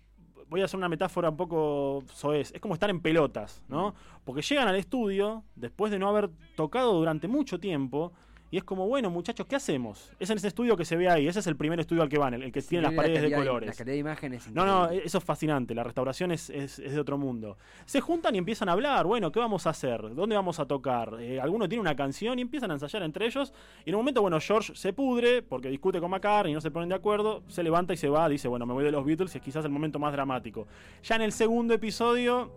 voy 0.51 0.61
a 0.61 0.65
hacer 0.65 0.77
una 0.77 0.89
metáfora 0.89 1.31
un 1.31 1.37
poco 1.37 2.03
soez, 2.13 2.53
es 2.53 2.61
como 2.61 2.75
estar 2.75 2.91
en 2.91 3.01
pelotas, 3.01 3.63
¿no? 3.69 3.95
Porque 4.25 4.43
llegan 4.43 4.69
al 4.69 4.77
estudio 4.77 5.45
después 5.55 5.93
de 5.93 5.99
no 5.99 6.09
haber 6.09 6.29
tocado 6.57 6.93
durante 6.93 7.29
mucho 7.29 7.61
tiempo 7.61 8.13
y 8.51 8.57
es 8.57 8.65
como, 8.65 8.87
bueno, 8.89 9.11
muchachos, 9.11 9.47
¿qué 9.47 9.57
hacemos? 9.57 10.13
Es 10.19 10.29
en 10.31 10.39
ese 10.39 10.49
estudio 10.49 10.77
que 10.77 10.85
se 10.85 10.97
ve 10.97 11.09
ahí, 11.09 11.29
ese 11.29 11.39
es 11.39 11.47
el 11.47 11.57
primer 11.57 11.79
estudio 11.79 12.03
al 12.03 12.09
que 12.09 12.19
van, 12.19 12.35
el, 12.35 12.51
que 12.51 12.61
tiene 12.63 12.83
las 12.83 12.95
paredes 12.95 13.23
de 13.23 13.33
colores. 13.33 13.69
La 13.69 13.75
calidad 13.75 13.95
de 13.95 13.99
imágenes. 13.99 14.51
No, 14.53 14.67
no, 14.67 14.89
eso 14.89 15.19
es 15.19 15.25
fascinante, 15.25 15.75
la 15.75 15.85
restauración 15.85 16.33
es, 16.33 16.49
de 16.49 16.99
otro 16.99 17.17
mundo. 17.17 17.57
Se 17.85 18.01
juntan 18.01 18.35
y 18.35 18.39
empiezan 18.39 18.69
a 18.69 18.73
hablar, 18.73 19.07
bueno, 19.07 19.31
¿qué 19.31 19.39
vamos 19.39 19.67
a 19.67 19.71
hacer? 19.71 20.15
¿Dónde 20.15 20.35
vamos 20.35 20.59
a 20.59 20.67
tocar? 20.67 21.17
Eh, 21.21 21.41
alguno 21.41 21.69
tiene 21.69 21.81
una 21.81 21.95
canción 21.95 22.39
y 22.39 22.43
empiezan 22.43 22.71
a 22.71 22.75
ensayar 22.75 23.03
entre 23.03 23.27
ellos. 23.27 23.53
Y 23.85 23.91
en 23.91 23.95
un 23.95 24.01
momento, 24.01 24.21
bueno, 24.21 24.41
George 24.41 24.75
se 24.75 24.93
pudre 24.93 25.43
porque 25.43 25.69
discute 25.69 26.01
con 26.01 26.11
McCartney 26.11 26.53
y 26.53 26.55
no 26.55 26.61
se 26.61 26.71
ponen 26.71 26.89
de 26.89 26.97
acuerdo, 26.97 27.45
se 27.49 27.63
levanta 27.63 27.93
y 27.93 27.97
se 27.97 28.09
va, 28.09 28.29
dice, 28.29 28.49
bueno, 28.49 28.67
me 28.67 28.73
voy 28.73 28.85
de 28.85 28.91
los 28.91 29.05
Beatles 29.05 29.35
es 29.37 29.43
quizás 29.43 29.65
el 29.65 29.71
momento 29.71 29.99
más 29.99 30.13
dramático. 30.13 30.67
Ya 31.03 31.17
en 31.17 31.23
el 31.23 31.33
segundo 31.33 31.75
episodio, 31.75 32.51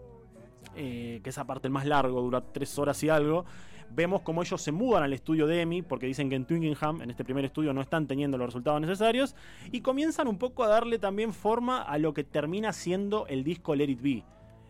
eh, 0.76 1.22
que 1.24 1.30
esa 1.30 1.46
parte 1.46 1.68
el 1.68 1.74
más 1.74 1.86
largo, 1.86 2.22
dura 2.22 2.42
tres 2.42 2.78
horas 2.80 3.02
y 3.04 3.10
algo, 3.10 3.46
vemos 3.96 4.22
como 4.22 4.42
ellos 4.42 4.62
se 4.62 4.72
mudan 4.72 5.04
al 5.04 5.14
estudio 5.14 5.48
de 5.48 5.62
EMI, 5.62 5.82
porque 5.84 6.06
dicen 6.06 6.30
que 6.30 6.36
en 6.36 6.46
Twickenham, 6.46 7.02
en 7.02 7.12
este 7.12 7.24
primer 7.24 7.46
estudio, 7.46 7.74
no 7.74 7.82
están 7.82 8.08
teniendo 8.08 8.38
los 8.38 8.48
resultados 8.48 8.82
necesarios, 8.82 9.36
y 9.72 9.82
comienzan 9.82 10.28
un 10.28 10.38
poco 10.38 10.64
a 10.64 10.68
darle 10.68 11.00
también 11.00 11.34
forma 11.34 11.82
a 11.82 11.98
lo 11.98 12.14
que 12.14 12.24
termina 12.24 12.74
siendo 12.74 13.28
el 13.28 13.44
disco 13.44 13.76
Let 13.76 13.90
It 13.90 14.02
Be. 14.02 14.24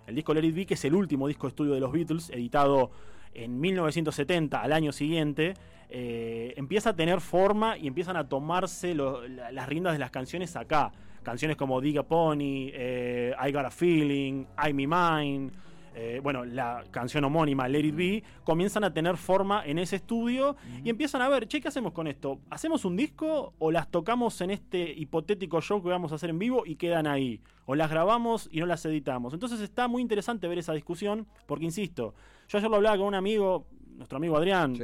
El 0.08 0.16
disco 0.16 0.34
Let 0.34 0.44
It 0.44 0.56
Be, 0.56 0.66
que 0.66 0.74
es 0.74 0.86
el 0.86 0.96
último 0.96 1.28
disco 1.28 1.48
de 1.48 1.50
estudio 1.50 1.74
de 1.74 1.80
los 1.80 1.92
Beatles, 1.92 2.30
editado 2.30 2.92
en 3.34 3.60
1970, 3.60 4.62
al 4.62 4.74
año 4.74 4.92
siguiente, 4.92 5.54
eh, 5.90 6.54
empieza 6.58 6.92
a 6.92 6.96
tener 6.96 7.22
forma 7.22 7.78
y 7.78 7.88
empiezan 7.88 8.18
a 8.18 8.28
tomarse 8.28 8.96
las 8.96 9.70
riendas 9.70 9.94
de 9.94 10.00
las 10.00 10.12
canciones 10.12 10.56
acá. 10.56 10.92
Canciones 11.24 11.56
como 11.56 11.80
Dig 11.80 11.98
a 12.00 12.04
Pony, 12.04 12.70
eh, 12.74 13.34
I 13.42 13.52
Got 13.52 13.66
a 13.66 13.72
Feeling, 13.72 14.46
I'm 14.58 14.76
Me 14.76 14.88
Mine. 14.88 15.52
Eh, 15.96 16.20
bueno, 16.24 16.44
la 16.44 16.84
canción 16.90 17.24
homónima 17.24 17.68
Let 17.68 17.86
It 17.86 17.96
Be, 17.96 18.24
comienzan 18.44 18.84
a 18.84 18.94
tener 18.94 19.16
forma 19.16 19.64
en 19.66 19.78
ese 19.78 19.98
estudio 19.98 20.56
y 20.84 20.90
empiezan 20.90 21.22
a 21.22 21.30
ver, 21.30 21.48
che, 21.48 21.62
¿qué 21.62 21.68
hacemos 21.68 21.94
con 21.94 22.08
esto? 22.08 22.40
¿Hacemos 22.50 22.84
un 22.84 22.96
disco 22.96 23.54
o 23.60 23.72
las 23.72 23.90
tocamos 23.92 24.42
en 24.42 24.50
este 24.52 24.92
hipotético 24.92 25.62
show 25.62 25.84
que 25.84 25.90
vamos 25.90 26.12
a 26.12 26.16
hacer 26.16 26.32
en 26.32 26.40
vivo 26.40 26.64
y 26.66 26.76
quedan 26.76 27.06
ahí? 27.06 27.42
¿O 27.66 27.76
las 27.76 27.92
grabamos 27.92 28.50
y 28.52 28.60
no 28.60 28.66
las 28.66 28.84
editamos? 28.86 29.34
Entonces 29.34 29.60
está 29.60 29.88
muy 29.88 30.02
interesante 30.02 30.48
ver 30.48 30.58
esa 30.58 30.74
discusión 30.74 31.28
porque, 31.46 31.66
insisto, 31.66 32.16
yo 32.48 32.58
ayer 32.58 32.70
lo 32.70 32.78
hablaba 32.78 32.98
con 32.98 33.08
un 33.08 33.16
amigo, 33.16 33.68
nuestro 33.96 34.18
amigo 34.18 34.36
Adrián, 34.36 34.76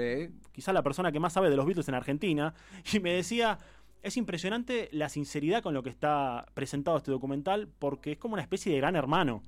quizá 0.51 0.73
la 0.73 0.83
persona 0.83 1.12
que 1.12 1.19
más 1.19 1.34
sabe 1.34 1.50
de 1.50 1.55
los 1.55 1.65
Beatles 1.65 1.88
en 1.89 1.95
Argentina, 1.95 2.53
y 2.93 3.00
me 3.00 3.13
decía... 3.13 3.57
Es 4.01 4.15
impresionante 4.15 4.88
la 4.93 5.10
sinceridad 5.10 5.62
con 5.62 5.74
lo 5.74 5.84
que 5.84 5.89
está 5.89 6.45
presentado 6.53 6.95
este 6.95 7.12
documental 7.12 7.67
porque 7.79 8.13
es 8.13 8.17
como 8.17 8.36
una 8.36 8.41
especie 8.41 8.72
de 8.72 8.77
gran 8.77 8.95
hermano. 8.95 9.43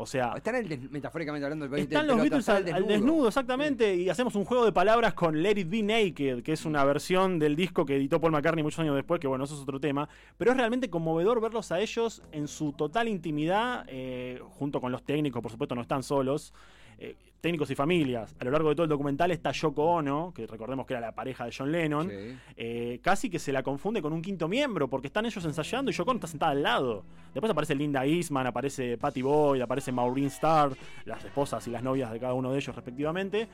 O 0.00 0.06
sea. 0.06 0.34
Están 0.36 0.54
el 0.54 0.90
metafóricamente 0.90 1.44
hablando 1.44 1.68
del 1.68 1.80
Están 1.80 2.06
los 2.06 2.18
Beatles 2.18 2.48
al, 2.48 2.64
desnudo. 2.86 3.26
exactamente. 3.26 3.96
Y 3.96 4.08
hacemos 4.08 4.36
un 4.36 4.44
juego 4.44 4.64
de 4.64 4.70
palabras 4.70 5.12
con 5.12 5.42
Let 5.42 5.58
It 5.58 5.68
Be 5.68 5.82
Naked, 5.82 6.44
que 6.44 6.52
es 6.52 6.64
una 6.64 6.84
versión 6.84 7.40
del 7.40 7.56
disco 7.56 7.84
que 7.84 7.96
editó 7.96 8.20
Paul 8.20 8.30
McCartney 8.30 8.62
muchos 8.62 8.78
años 8.78 8.94
después, 8.94 9.20
que 9.20 9.26
bueno, 9.26 9.42
eso 9.42 9.56
es 9.56 9.60
otro 9.60 9.80
tema. 9.80 10.08
Pero 10.36 10.52
es 10.52 10.56
realmente 10.56 10.88
conmovedor 10.88 11.40
verlos 11.40 11.72
a 11.72 11.80
ellos 11.80 12.22
en 12.30 12.46
su 12.46 12.74
total 12.74 13.08
intimidad, 13.08 13.86
eh, 13.88 14.40
junto 14.50 14.80
con 14.80 14.92
los 14.92 15.02
técnicos, 15.02 15.42
por 15.42 15.50
supuesto, 15.50 15.74
no 15.74 15.82
están 15.82 16.04
solos. 16.04 16.54
Eh, 16.98 17.16
técnicos 17.40 17.70
y 17.70 17.74
familias. 17.74 18.34
A 18.40 18.44
lo 18.44 18.50
largo 18.50 18.68
de 18.70 18.74
todo 18.74 18.84
el 18.84 18.90
documental 18.90 19.30
está 19.30 19.52
Yoko 19.52 19.84
Ono, 19.84 20.32
que 20.34 20.46
recordemos 20.46 20.86
que 20.86 20.94
era 20.94 21.00
la 21.00 21.12
pareja 21.12 21.44
de 21.44 21.52
John 21.56 21.70
Lennon, 21.70 22.10
eh, 22.56 22.98
casi 23.02 23.30
que 23.30 23.38
se 23.38 23.52
la 23.52 23.62
confunde 23.62 24.02
con 24.02 24.12
un 24.12 24.22
quinto 24.22 24.48
miembro, 24.48 24.88
porque 24.88 25.06
están 25.06 25.26
ellos 25.26 25.44
ensayando 25.44 25.90
y 25.90 25.94
Yoko 25.94 26.10
Ono 26.10 26.18
está 26.18 26.26
sentada 26.26 26.52
al 26.52 26.62
lado. 26.62 27.04
Después 27.32 27.50
aparece 27.50 27.74
Linda 27.74 28.04
Eastman, 28.04 28.46
aparece 28.46 28.98
Patty 28.98 29.22
Boyd, 29.22 29.60
aparece 29.60 29.92
Maureen 29.92 30.26
Starr, 30.26 30.76
las 31.04 31.24
esposas 31.24 31.66
y 31.68 31.70
las 31.70 31.82
novias 31.82 32.10
de 32.12 32.18
cada 32.18 32.34
uno 32.34 32.52
de 32.52 32.58
ellos 32.58 32.74
respectivamente. 32.74 33.48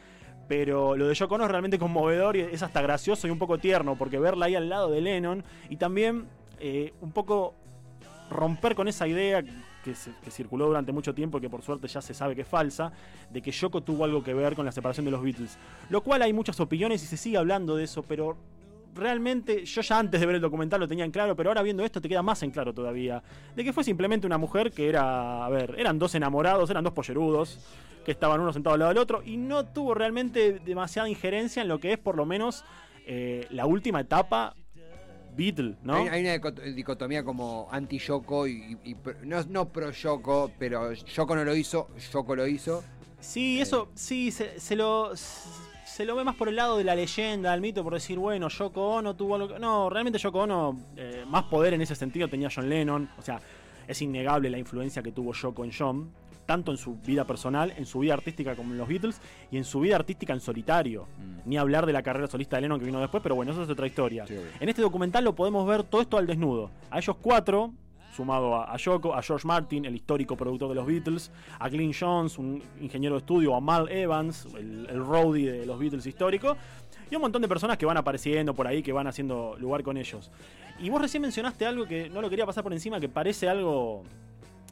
Pero 0.49 0.97
lo 0.97 1.09
de 1.09 1.15
Yoko 1.15 1.35
Ono 1.35 1.45
es 1.45 1.51
realmente 1.51 1.79
conmovedor 1.79 2.37
y 2.37 2.41
es 2.41 2.63
hasta 2.63 2.83
gracioso 2.83 3.27
y 3.27 3.31
un 3.31 3.39
poco 3.39 3.59
tierno, 3.59 3.97
porque 3.97 4.19
verla 4.19 4.47
ahí 4.47 4.55
al 4.55 4.69
lado 4.69 4.91
de 4.91 5.01
Lennon 5.01 5.45
y 5.69 5.77
también 5.77 6.27
eh, 6.59 6.93
un 7.01 7.13
poco 7.13 7.55
romper 8.31 8.75
con 8.75 8.89
esa 8.89 9.07
idea 9.07 9.43
que, 9.85 10.31
circuló 10.31 10.67
durante 10.67 10.93
mucho 10.93 11.15
tiempo 11.15 11.39
y 11.39 11.43
que 11.43 11.51
por 11.51 11.63
suerte 11.63 11.87
ya 11.87 12.01
se 12.01 12.15
sabe 12.15 12.35
que 12.35 12.43
es 12.43 12.49
falsa, 12.49 12.93
de 13.31 13.43
que 13.43 13.51
Yoko 13.51 13.83
tuvo 13.83 14.05
algo 14.05 14.25
que 14.25 14.33
ver 14.33 14.55
con 14.55 14.65
la 14.65 14.73
separación 14.73 15.05
de 15.05 15.11
los 15.11 15.23
Beatles. 15.23 15.59
Lo 15.91 16.01
cual 16.03 16.23
hay 16.23 16.33
muchas 16.33 16.59
opiniones 16.61 17.03
y 17.03 17.07
se 17.07 17.17
sigue 17.17 17.37
hablando 17.37 17.77
de 17.77 17.85
eso, 17.85 18.03
pero 18.03 18.37
realmente 18.95 19.65
yo 19.65 19.83
ya 19.83 19.99
antes 19.99 20.21
de 20.21 20.27
ver 20.27 20.37
el 20.37 20.41
documental 20.41 20.81
lo 20.81 20.89
tenía 20.89 21.05
en 21.05 21.11
claro, 21.11 21.37
pero 21.37 21.51
ahora 21.51 21.63
viendo 21.63 21.85
esto 21.85 22.01
te 22.01 22.09
queda 22.09 22.23
más 22.23 22.43
en 22.43 22.51
claro 22.51 22.73
todavía. 22.73 23.23
De 23.55 23.63
que 23.63 23.73
fue 23.73 23.85
simplemente 23.85 24.27
una 24.27 24.39
mujer 24.39 24.73
que 24.73 24.89
era, 24.89 25.45
a 25.45 25.49
ver, 25.51 25.75
eran 25.79 25.99
dos 25.99 26.15
enamorados, 26.15 26.71
eran 26.71 26.83
dos 26.83 26.95
pollerudos, 26.95 27.59
que 28.05 28.13
estaban 28.13 28.41
uno 28.41 28.53
sentado 28.53 28.75
al 28.75 28.81
lado 28.81 28.89
del 28.91 28.99
otro, 28.99 29.23
y 29.23 29.37
no 29.37 29.67
tuvo 29.67 29.95
realmente 29.95 30.61
demasiada 30.65 31.09
injerencia 31.09 31.63
en 31.63 31.69
lo 31.69 31.79
que 31.79 31.93
es 31.93 31.99
por 31.99 32.17
lo 32.17 32.27
menos 32.27 32.65
eh, 33.07 33.47
la 33.51 33.67
última 33.67 34.01
etapa 34.01 34.55
Beatle, 35.37 35.77
¿no? 35.83 35.95
Hay, 35.95 36.09
hay 36.09 36.21
una 36.23 36.35
dicoto- 36.35 36.63
dicotomía 36.63 37.25
como 37.25 37.69
anti-Yoko 37.71 38.47
y, 38.47 38.79
y- 38.85 38.97
no, 39.25 39.43
no 39.45 39.69
pro-Yoko, 39.69 40.51
pero 40.59 40.93
Yoko 40.93 41.37
no 41.37 41.45
lo 41.45 41.55
hizo, 41.55 41.89
Yoko 42.13 42.37
lo 42.37 42.47
hizo. 42.47 42.83
Sí, 43.21 43.61
eso, 43.61 43.89
sí, 43.95 44.31
se, 44.31 44.61
se 44.61 44.77
lo 44.77 45.13
se 45.17 46.05
lo 46.05 46.17
ve 46.17 46.25
más 46.25 46.35
por 46.35 46.49
el 46.49 46.57
lado 46.57 46.77
de 46.77 46.83
la 46.85 46.97
leyenda, 46.97 47.55
el 47.55 47.61
mito, 47.61 47.85
por 47.85 47.95
decir, 47.95 48.19
bueno, 48.19 48.49
Yoko 48.49 48.95
Ono 48.97 49.15
tuvo 49.15 49.37
algo 49.37 49.49
que... 49.49 49.59
No, 49.61 49.89
realmente 49.89 50.19
Yoko 50.19 50.41
Ono, 50.41 50.77
eh, 50.97 51.25
más 51.29 51.45
poder 51.45 51.75
en 51.75 51.83
ese 51.83 51.95
sentido 51.95 52.27
tenía 52.29 52.49
John 52.53 52.69
Lennon, 52.69 53.09
o 53.17 53.23
sea, 53.23 53.41
es 53.87 54.03
innegable 54.03 54.51
la 54.51 54.59
influencia 54.59 55.03
que 55.03 55.13
tuvo 55.13 55.33
Yoko 55.33 55.65
en 55.65 55.71
John, 55.77 56.11
tanto 56.47 56.71
en 56.71 56.77
su 56.77 56.97
vida 56.97 57.25
personal, 57.25 57.73
en 57.77 57.87
su 57.87 58.01
vida 58.01 58.15
artística 58.15 58.55
como 58.57 58.73
en 58.73 58.79
los 58.79 58.89
Beatles, 58.89 59.21
y 59.51 59.57
en 59.57 59.65
su 59.65 59.81
vida 59.81 59.97
artística 59.97 60.33
en 60.33 60.41
solitario. 60.41 61.07
Ni 61.45 61.57
hablar 61.57 61.87
de 61.87 61.93
la 61.93 62.03
carrera 62.03 62.27
solista 62.27 62.57
de 62.57 62.63
Lennon 62.63 62.79
que 62.79 62.87
vino 62.87 63.01
después, 63.01 63.23
pero 63.23 63.35
bueno, 63.35 63.53
eso 63.53 63.63
es 63.63 63.69
otra 63.69 63.87
historia. 63.87 64.27
Sí. 64.27 64.37
En 64.61 64.69
este 64.69 64.83
documental 64.83 65.25
lo 65.25 65.35
podemos 65.35 65.67
ver 65.67 65.83
todo 65.83 66.01
esto 66.01 66.17
al 66.17 66.27
desnudo. 66.27 66.71
A 66.91 66.99
ellos 66.99 67.17
cuatro, 67.21 67.73
sumado 68.15 68.55
a, 68.57 68.73
a 68.73 68.77
Yoko, 68.77 69.15
a 69.15 69.23
George 69.23 69.47
Martin, 69.47 69.85
el 69.85 69.95
histórico 69.95 70.37
productor 70.37 70.69
de 70.69 70.75
los 70.77 70.87
Beatles, 70.87 71.31
a 71.59 71.69
Glyn 71.69 71.93
Jones, 71.99 72.39
un 72.39 72.63
ingeniero 72.81 73.17
de 73.17 73.21
estudio, 73.21 73.55
a 73.55 73.61
Mal 73.61 73.89
Evans, 73.91 74.47
el, 74.57 74.87
el 74.89 75.05
roadie 75.05 75.53
de 75.53 75.67
los 75.67 75.79
Beatles 75.79 76.07
histórico, 76.07 76.57
y 77.11 77.15
un 77.17 77.23
montón 77.23 77.43
de 77.43 77.49
personas 77.49 77.77
que 77.77 77.87
van 77.87 77.97
apareciendo 77.97 78.55
por 78.55 78.67
ahí, 78.67 78.83
que 78.83 78.93
van 78.93 79.07
haciendo 79.07 79.57
lugar 79.59 79.83
con 79.83 79.97
ellos. 79.97 80.31
Y 80.81 80.91
vos 80.91 81.01
recién 81.01 81.23
mencionaste 81.23 81.67
algo 81.67 81.87
que 81.87 82.09
no 82.09 82.21
lo 82.21 82.31
quería 82.31 82.47
pasar 82.47 82.63
por 82.65 82.73
encima, 82.73 82.99
que 82.99 83.09
parece 83.09 83.49
algo 83.49 84.03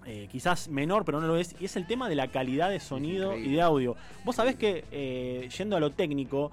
eh, 0.06 0.28
quizás 0.30 0.68
menor, 0.68 1.04
pero 1.04 1.20
no 1.20 1.26
lo 1.26 1.36
es, 1.36 1.54
y 1.60 1.64
es 1.64 1.76
el 1.76 1.86
tema 1.86 2.08
de 2.08 2.14
la 2.14 2.28
calidad 2.28 2.70
de 2.70 2.80
sonido 2.80 3.36
y 3.36 3.52
de 3.52 3.62
audio. 3.62 3.96
Vos 4.24 4.36
sabés 4.36 4.56
que, 4.56 4.84
eh, 4.90 5.48
yendo 5.56 5.76
a 5.76 5.80
lo 5.80 5.90
técnico, 5.90 6.50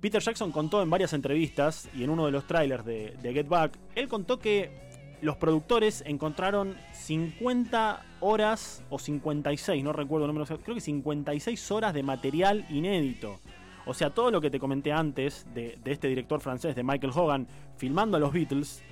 Peter 0.00 0.22
Jackson 0.22 0.52
contó 0.52 0.82
en 0.82 0.90
varias 0.90 1.12
entrevistas 1.12 1.88
y 1.94 2.04
en 2.04 2.10
uno 2.10 2.26
de 2.26 2.32
los 2.32 2.46
trailers 2.46 2.84
de, 2.84 3.16
de 3.20 3.32
Get 3.32 3.48
Back, 3.48 3.78
él 3.94 4.08
contó 4.08 4.38
que 4.38 4.88
los 5.20 5.36
productores 5.36 6.04
encontraron 6.06 6.76
50 6.92 8.04
horas 8.20 8.84
o 8.90 8.98
56, 8.98 9.82
no 9.82 9.92
recuerdo 9.92 10.26
el 10.26 10.32
número, 10.32 10.46
creo 10.60 10.74
que 10.74 10.80
56 10.80 11.70
horas 11.72 11.94
de 11.94 12.02
material 12.02 12.66
inédito. 12.70 13.40
O 13.86 13.94
sea, 13.94 14.10
todo 14.10 14.30
lo 14.30 14.40
que 14.40 14.50
te 14.50 14.60
comenté 14.60 14.92
antes 14.92 15.46
de, 15.54 15.78
de 15.82 15.92
este 15.92 16.08
director 16.08 16.40
francés, 16.40 16.76
de 16.76 16.82
Michael 16.82 17.12
Hogan, 17.14 17.48
filmando 17.78 18.18
a 18.18 18.20
los 18.20 18.32
Beatles, 18.32 18.82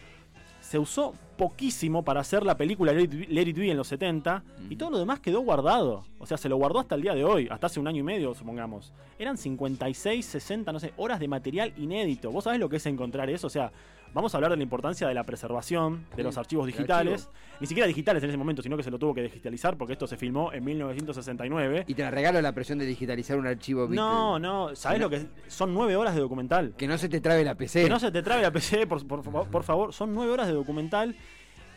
se 0.69 0.81
usó 0.81 1.15
poquísimo 1.39 2.03
para 2.03 2.21
hacer 2.21 2.43
la 2.43 2.57
película 2.57 2.93
It 2.93 3.57
Be 3.57 3.71
en 3.71 3.77
los 3.77 3.87
70 3.87 4.43
y 4.69 4.75
todo 4.75 4.91
lo 4.91 4.99
demás 4.99 5.21
quedó 5.21 5.41
guardado. 5.43 6.03
O 6.19 6.27
sea, 6.27 6.37
se 6.39 6.49
lo 6.49 6.57
guardó 6.57 6.81
hasta 6.81 6.97
el 6.97 7.03
día 7.03 7.15
de 7.15 7.25
hoy, 7.25 7.47
hasta 7.49 7.69
hace 7.69 7.79
un 7.79 7.87
año 7.87 8.01
y 8.01 8.03
medio, 8.03 8.35
supongamos. 8.35 8.93
Eran 9.17 9.39
56, 9.39 10.27
60, 10.27 10.73
no 10.73 10.81
sé, 10.81 10.93
horas 10.97 11.21
de 11.21 11.29
material 11.29 11.73
inédito. 11.77 12.33
¿Vos 12.33 12.45
sabés 12.45 12.59
lo 12.59 12.69
que 12.69 12.77
es 12.77 12.87
encontrar 12.87 13.31
eso? 13.31 13.47
O 13.47 13.51
sea, 13.51 13.71
vamos 14.15 14.35
a 14.35 14.39
hablar 14.39 14.51
de 14.53 14.57
la 14.57 14.63
importancia 14.63 15.07
de 15.09 15.15
la 15.15 15.25
preservación 15.25 16.07
de 16.17 16.23
los 16.23 16.37
archivos 16.39 16.67
digitales. 16.67 17.29
Ni 17.61 17.67
siquiera 17.67 17.87
digitales 17.87 18.23
en 18.23 18.29
ese 18.31 18.37
momento, 18.37 18.63
sino 18.63 18.77
que 18.77 18.83
se 18.83 18.91
lo 18.91 18.99
tuvo 18.99 19.15
que 19.15 19.23
digitalizar 19.23 19.77
porque 19.77 19.95
esto 19.95 20.07
se 20.07 20.17
filmó 20.17 20.53
en 20.53 20.63
1969. 20.65 21.85
Y 21.87 21.95
te 21.95 22.11
regalo 22.11 22.41
la 22.43 22.53
presión 22.53 22.79
de 22.79 22.87
digitalizar 22.87 23.39
un 23.39 23.47
archivo. 23.47 23.87
No, 23.89 24.39
no, 24.39 24.75
¿sabés 24.77 25.01
lo 25.01 25.09
que 25.11 25.17
es? 25.17 25.27
Son 25.49 25.73
nueve 25.73 25.97
horas 25.97 26.15
de 26.15 26.21
documental. 26.21 26.75
Que 26.77 26.87
no 26.87 26.99
se 26.99 27.09
te 27.09 27.21
trabe 27.21 27.45
la 27.45 27.55
PC. 27.55 27.85
Que 27.85 27.91
no 27.91 27.99
se 27.99 28.11
te 28.11 28.23
trabe 28.23 28.43
la 28.43 28.51
PC, 28.51 28.87
por, 28.87 29.07
por 29.07 29.23
favor- 29.23 29.49
por 29.49 29.63
favor. 29.63 29.93
Son 29.93 30.15
nueve 30.15 30.33
horas 30.33 30.47
de 30.49 30.53
documental. 30.55 31.15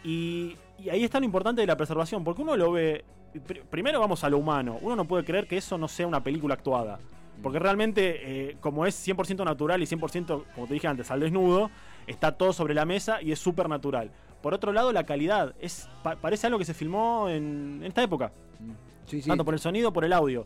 Y, 0.04 0.56
y 0.78 0.90
ahí 0.90 1.04
está 1.04 1.20
lo 1.20 1.26
importante 1.26 1.62
de 1.62 1.68
la 1.68 1.78
preservación. 1.78 2.24
Porque 2.24 2.42
uno 2.42 2.56
lo 2.58 2.72
ve. 2.72 3.04
pr- 3.34 3.64
Primero 3.70 4.00
vamos 4.00 4.24
a 4.24 4.30
lo 4.30 4.38
humano. 4.38 4.78
Uno 4.82 4.96
no 4.96 5.06
puede 5.06 5.24
creer 5.24 5.48
que 5.48 5.58
eso 5.58 5.78
no 5.78 5.88
sea 5.88 6.08
una 6.08 6.24
película 6.24 6.54
actuada. 6.56 7.00
Porque 7.42 7.60
realmente, 7.60 8.50
eh, 8.50 8.58
como 8.60 8.86
es 8.86 8.96
100% 9.08 9.44
natural 9.46 9.82
y 9.82 9.86
100%, 9.86 10.44
como 10.56 10.68
te 10.68 10.74
dije 10.74 10.88
antes, 10.88 11.10
al 11.12 11.20
desnudo, 11.22 11.72
está 12.08 12.34
todo 12.34 12.52
sobre 12.54 12.74
la 12.74 12.86
mesa 12.86 13.22
y 13.22 13.32
es 13.32 13.40
súper 13.40 13.70
natural. 13.70 14.12
Por 14.42 14.54
otro 14.54 14.72
lado, 14.74 14.92
la 14.92 15.06
calidad. 15.06 15.54
es 15.60 15.90
pa- 16.04 16.16
Parece 16.16 16.48
algo 16.48 16.60
que 16.60 16.66
se 16.66 16.74
filmó 16.74 17.28
en, 17.30 17.80
en 17.82 17.86
esta 17.86 18.02
época. 18.04 18.32
Sí, 19.06 19.22
sí. 19.22 19.28
Tanto 19.30 19.44
por 19.46 19.54
el 19.54 19.60
sonido, 19.60 19.92
por 19.94 20.06
el 20.06 20.14
audio. 20.14 20.46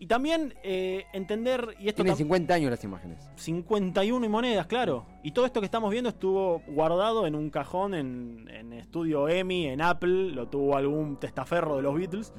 Y 0.00 0.06
también 0.06 0.54
eh, 0.62 1.06
entender, 1.12 1.74
y 1.80 1.88
esto 1.88 2.02
Tienen 2.04 2.14
tam- 2.14 2.18
50 2.18 2.54
años 2.54 2.70
las 2.70 2.84
imágenes. 2.84 3.28
51 3.36 4.24
y 4.24 4.28
monedas, 4.28 4.66
claro. 4.68 5.06
Y 5.24 5.32
todo 5.32 5.44
esto 5.44 5.60
que 5.60 5.64
estamos 5.64 5.90
viendo 5.90 6.08
estuvo 6.08 6.62
guardado 6.68 7.26
en 7.26 7.34
un 7.34 7.50
cajón 7.50 7.94
en, 7.94 8.48
en 8.48 8.72
estudio 8.74 9.28
EMI, 9.28 9.66
en 9.66 9.82
Apple, 9.82 10.30
lo 10.30 10.46
tuvo 10.48 10.76
algún 10.76 11.16
testaferro 11.18 11.76
de 11.76 11.82
los 11.82 11.96
Beatles. 11.96 12.32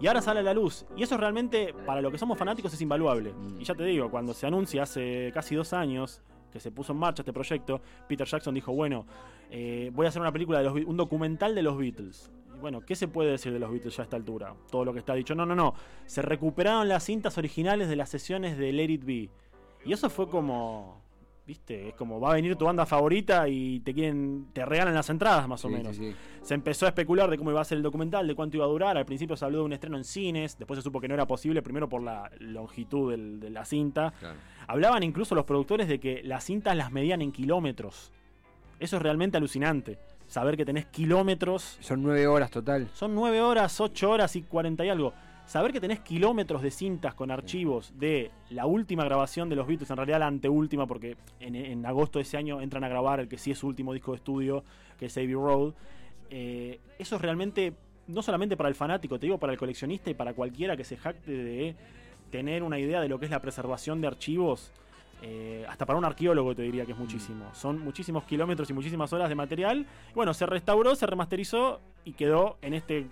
Y 0.00 0.06
ahora 0.06 0.22
sale 0.22 0.40
a 0.40 0.42
la 0.42 0.54
luz. 0.54 0.86
Y 0.96 1.02
eso 1.02 1.16
realmente, 1.18 1.74
para 1.84 2.00
lo 2.00 2.10
que 2.10 2.16
somos 2.18 2.38
fanáticos, 2.38 2.72
es 2.72 2.80
invaluable. 2.80 3.34
Y 3.58 3.64
ya 3.64 3.74
te 3.74 3.84
digo, 3.84 4.10
cuando 4.10 4.32
se 4.32 4.46
anuncia 4.46 4.82
hace 4.84 5.30
casi 5.34 5.54
dos 5.54 5.72
años 5.74 6.22
que 6.50 6.58
se 6.60 6.70
puso 6.70 6.92
en 6.92 6.98
marcha 7.00 7.20
este 7.22 7.32
proyecto, 7.32 7.80
Peter 8.08 8.26
Jackson 8.26 8.54
dijo, 8.54 8.72
bueno, 8.72 9.06
eh, 9.50 9.90
voy 9.92 10.06
a 10.06 10.08
hacer 10.08 10.22
una 10.22 10.32
película, 10.32 10.58
de 10.58 10.64
los, 10.64 10.74
un 10.86 10.96
documental 10.96 11.54
de 11.54 11.62
los 11.62 11.76
Beatles. 11.76 12.30
Bueno, 12.64 12.80
¿qué 12.80 12.94
se 12.96 13.08
puede 13.08 13.30
decir 13.32 13.52
de 13.52 13.58
los 13.58 13.70
Beatles 13.70 13.94
ya 13.94 14.02
a 14.02 14.04
esta 14.04 14.16
altura? 14.16 14.54
Todo 14.70 14.86
lo 14.86 14.94
que 14.94 15.00
está 15.00 15.12
dicho. 15.12 15.34
No, 15.34 15.44
no, 15.44 15.54
no. 15.54 15.74
Se 16.06 16.22
recuperaron 16.22 16.88
las 16.88 17.04
cintas 17.04 17.36
originales 17.36 17.90
de 17.90 17.96
las 17.96 18.08
sesiones 18.08 18.56
de 18.56 18.72
Let 18.72 18.84
It 18.90 19.04
Be. 19.04 19.28
Y 19.84 19.92
eso 19.92 20.08
fue 20.08 20.30
como, 20.30 21.02
viste, 21.46 21.88
es 21.90 21.94
como 21.94 22.18
va 22.20 22.30
a 22.30 22.34
venir 22.36 22.56
tu 22.56 22.64
banda 22.64 22.86
favorita 22.86 23.46
y 23.50 23.80
te 23.80 23.92
quieren, 23.92 24.46
te 24.54 24.64
regalan 24.64 24.94
las 24.94 25.10
entradas 25.10 25.46
más 25.46 25.62
o 25.66 25.68
Sí, 25.68 25.74
menos. 25.74 25.94
sí, 25.94 26.12
sí. 26.12 26.16
Se 26.40 26.54
empezó 26.54 26.86
a 26.86 26.88
especular 26.88 27.28
de 27.28 27.36
cómo 27.36 27.50
iba 27.50 27.60
a 27.60 27.64
ser 27.66 27.76
el 27.76 27.82
documental, 27.82 28.26
de 28.26 28.34
cuánto 28.34 28.56
iba 28.56 28.64
a 28.64 28.68
durar. 28.70 28.96
Al 28.96 29.04
principio 29.04 29.36
se 29.36 29.44
habló 29.44 29.58
de 29.58 29.64
un 29.64 29.72
estreno 29.74 29.98
en 29.98 30.04
cines, 30.04 30.56
después 30.56 30.78
se 30.78 30.82
supo 30.82 31.02
que 31.02 31.08
no 31.08 31.12
era 31.12 31.26
posible, 31.26 31.60
primero 31.60 31.86
por 31.86 32.02
la 32.02 32.30
longitud 32.38 33.10
del- 33.10 33.40
de 33.40 33.50
la 33.50 33.66
cinta. 33.66 34.14
Claro. 34.18 34.38
Hablaban 34.68 35.02
incluso 35.02 35.34
los 35.34 35.44
productores 35.44 35.86
de 35.86 36.00
que 36.00 36.22
las 36.24 36.44
cintas 36.44 36.74
las 36.78 36.90
medían 36.92 37.20
en 37.20 37.30
kilómetros. 37.30 38.10
Eso 38.80 38.96
es 38.96 39.02
realmente 39.02 39.36
alucinante. 39.36 39.98
Saber 40.26 40.56
que 40.56 40.64
tenés 40.64 40.86
kilómetros. 40.86 41.78
Son 41.80 42.02
9 42.02 42.26
horas 42.26 42.50
total. 42.50 42.88
Son 42.94 43.14
9 43.14 43.40
horas, 43.40 43.80
8 43.80 44.10
horas 44.10 44.34
y 44.36 44.42
40 44.42 44.84
y 44.84 44.88
algo. 44.88 45.12
Saber 45.46 45.72
que 45.72 45.80
tenés 45.80 46.00
kilómetros 46.00 46.62
de 46.62 46.70
cintas 46.70 47.14
con 47.14 47.30
archivos 47.30 47.92
de 47.98 48.30
la 48.48 48.64
última 48.64 49.04
grabación 49.04 49.50
de 49.50 49.56
los 49.56 49.66
Beatles, 49.66 49.90
en 49.90 49.96
realidad 49.96 50.20
la 50.20 50.26
anteúltima, 50.26 50.86
porque 50.86 51.18
en, 51.38 51.54
en 51.54 51.84
agosto 51.84 52.18
de 52.18 52.22
ese 52.22 52.38
año 52.38 52.62
entran 52.62 52.82
a 52.82 52.88
grabar 52.88 53.20
el 53.20 53.28
que 53.28 53.36
sí 53.36 53.50
es 53.50 53.58
su 53.58 53.66
último 53.66 53.92
disco 53.92 54.12
de 54.12 54.16
estudio, 54.16 54.64
que 54.98 55.06
es 55.06 55.16
Abbey 55.18 55.34
Road. 55.34 55.74
Eh, 56.30 56.80
eso 56.98 57.16
es 57.16 57.22
realmente, 57.22 57.74
no 58.06 58.22
solamente 58.22 58.56
para 58.56 58.70
el 58.70 58.74
fanático, 58.74 59.18
te 59.18 59.26
digo 59.26 59.38
para 59.38 59.52
el 59.52 59.58
coleccionista 59.58 60.10
y 60.10 60.14
para 60.14 60.32
cualquiera 60.32 60.76
que 60.76 60.84
se 60.84 60.96
jacte 60.96 61.30
de 61.30 61.76
tener 62.30 62.62
una 62.62 62.78
idea 62.78 63.00
de 63.00 63.08
lo 63.08 63.18
que 63.18 63.26
es 63.26 63.30
la 63.30 63.40
preservación 63.40 64.00
de 64.00 64.08
archivos. 64.08 64.72
Eh, 65.22 65.64
hasta 65.68 65.86
para 65.86 65.98
un 65.98 66.04
arqueólogo 66.04 66.54
te 66.54 66.62
diría 66.62 66.84
que 66.84 66.92
es 66.92 66.98
muchísimo. 66.98 67.54
Son 67.54 67.78
muchísimos 67.78 68.24
kilómetros 68.24 68.68
y 68.70 68.72
muchísimas 68.72 69.12
horas 69.12 69.28
de 69.28 69.34
material. 69.34 69.86
Bueno, 70.14 70.34
se 70.34 70.46
restauró, 70.46 70.94
se 70.94 71.06
remasterizó 71.06 71.80
y 72.04 72.12
quedó 72.12 72.58
en 72.62 72.74
este 72.74 73.06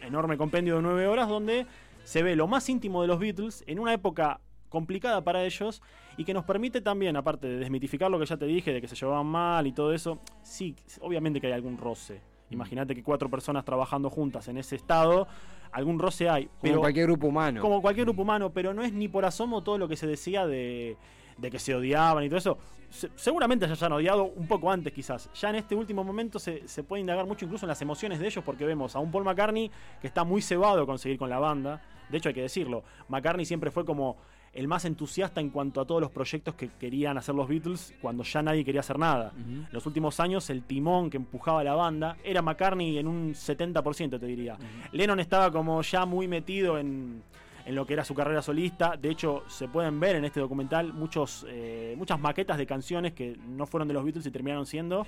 enorme 0.00 0.36
compendio 0.36 0.76
de 0.76 0.82
nueve 0.82 1.06
horas 1.06 1.28
donde 1.28 1.66
se 2.04 2.22
ve 2.22 2.36
lo 2.36 2.46
más 2.46 2.68
íntimo 2.68 3.02
de 3.02 3.08
los 3.08 3.18
Beatles 3.18 3.64
en 3.66 3.78
una 3.78 3.92
época 3.92 4.40
complicada 4.68 5.22
para 5.22 5.44
ellos 5.44 5.82
y 6.16 6.24
que 6.24 6.34
nos 6.34 6.44
permite 6.44 6.80
también, 6.80 7.16
aparte 7.16 7.46
de 7.46 7.58
desmitificar 7.58 8.10
lo 8.10 8.18
que 8.18 8.26
ya 8.26 8.36
te 8.36 8.46
dije, 8.46 8.72
de 8.72 8.80
que 8.80 8.88
se 8.88 8.96
llevaban 8.96 9.26
mal 9.26 9.66
y 9.66 9.72
todo 9.72 9.92
eso, 9.92 10.18
sí, 10.42 10.74
obviamente 11.00 11.40
que 11.40 11.46
hay 11.46 11.52
algún 11.52 11.78
roce. 11.78 12.20
Imagínate 12.50 12.94
que 12.94 13.02
cuatro 13.02 13.28
personas 13.28 13.64
trabajando 13.64 14.10
juntas 14.10 14.48
en 14.48 14.58
ese 14.58 14.76
estado, 14.76 15.26
algún 15.72 15.98
roce 15.98 16.28
hay. 16.28 16.46
Como 16.46 16.60
Pero 16.62 16.80
cualquier 16.80 17.06
grupo 17.06 17.26
humano. 17.28 17.60
como 17.60 17.80
cualquier 17.80 18.06
grupo 18.06 18.22
humano, 18.22 18.50
pero 18.50 18.74
no 18.74 18.82
es 18.82 18.92
ni 18.92 19.08
por 19.08 19.24
asomo 19.24 19.62
todo 19.62 19.78
lo 19.78 19.88
que 19.88 19.96
se 19.96 20.06
decía 20.06 20.46
de, 20.46 20.96
de 21.38 21.50
que 21.50 21.58
se 21.58 21.74
odiaban 21.74 22.24
y 22.24 22.28
todo 22.28 22.38
eso. 22.38 22.58
Se- 22.90 23.10
seguramente 23.16 23.66
se 23.66 23.72
hayan 23.72 23.92
odiado 23.92 24.24
un 24.24 24.46
poco 24.46 24.70
antes 24.70 24.92
quizás. 24.92 25.30
Ya 25.34 25.48
en 25.50 25.56
este 25.56 25.74
último 25.74 26.04
momento 26.04 26.38
se, 26.38 26.66
se 26.68 26.82
puede 26.82 27.00
indagar 27.00 27.26
mucho 27.26 27.44
incluso 27.46 27.64
en 27.64 27.68
las 27.68 27.80
emociones 27.80 28.18
de 28.18 28.26
ellos 28.26 28.44
porque 28.44 28.64
vemos 28.66 28.94
a 28.94 28.98
un 28.98 29.10
Paul 29.10 29.24
McCartney 29.24 29.70
que 30.00 30.06
está 30.06 30.24
muy 30.24 30.42
cebado 30.42 30.84
con 30.86 30.98
seguir 30.98 31.18
con 31.18 31.30
la 31.30 31.38
banda. 31.38 31.80
De 32.10 32.18
hecho 32.18 32.28
hay 32.28 32.34
que 32.34 32.42
decirlo, 32.42 32.84
McCartney 33.08 33.46
siempre 33.46 33.70
fue 33.70 33.84
como 33.86 34.16
el 34.52 34.68
más 34.68 34.84
entusiasta 34.84 35.40
en 35.40 35.48
cuanto 35.48 35.80
a 35.80 35.86
todos 35.86 36.02
los 36.02 36.10
proyectos 36.10 36.54
que 36.54 36.68
querían 36.68 37.16
hacer 37.16 37.34
los 37.34 37.48
Beatles 37.48 37.94
cuando 38.02 38.22
ya 38.22 38.42
nadie 38.42 38.62
quería 38.66 38.80
hacer 38.82 38.98
nada. 38.98 39.32
En 39.38 39.66
los 39.72 39.86
últimos 39.86 40.20
años 40.20 40.50
el 40.50 40.62
timón 40.64 41.08
que 41.08 41.16
empujaba 41.16 41.64
la 41.64 41.74
banda 41.74 42.18
era 42.22 42.42
McCartney 42.42 42.98
en 42.98 43.06
un 43.08 43.32
70% 43.32 44.20
te 44.20 44.26
diría. 44.26 44.58
Lennon 44.92 45.20
estaba 45.20 45.50
como 45.50 45.80
ya 45.80 46.04
muy 46.04 46.28
metido 46.28 46.76
en, 46.76 47.22
en 47.64 47.74
lo 47.74 47.86
que 47.86 47.92
era 47.94 48.04
su 48.04 48.14
carrera 48.14 48.42
solista. 48.42 48.96
De 48.96 49.10
hecho, 49.10 49.44
se 49.48 49.68
pueden 49.68 50.00
ver 50.00 50.16
en 50.16 50.24
este 50.24 50.40
documental 50.40 50.92
muchos, 50.92 51.46
eh, 51.48 51.94
muchas 51.96 52.18
maquetas 52.20 52.58
de 52.58 52.66
canciones 52.66 53.12
que 53.12 53.36
no 53.46 53.66
fueron 53.66 53.88
de 53.88 53.94
los 53.94 54.04
Beatles 54.04 54.26
y 54.26 54.30
terminaron 54.30 54.66
siendo 54.66 55.06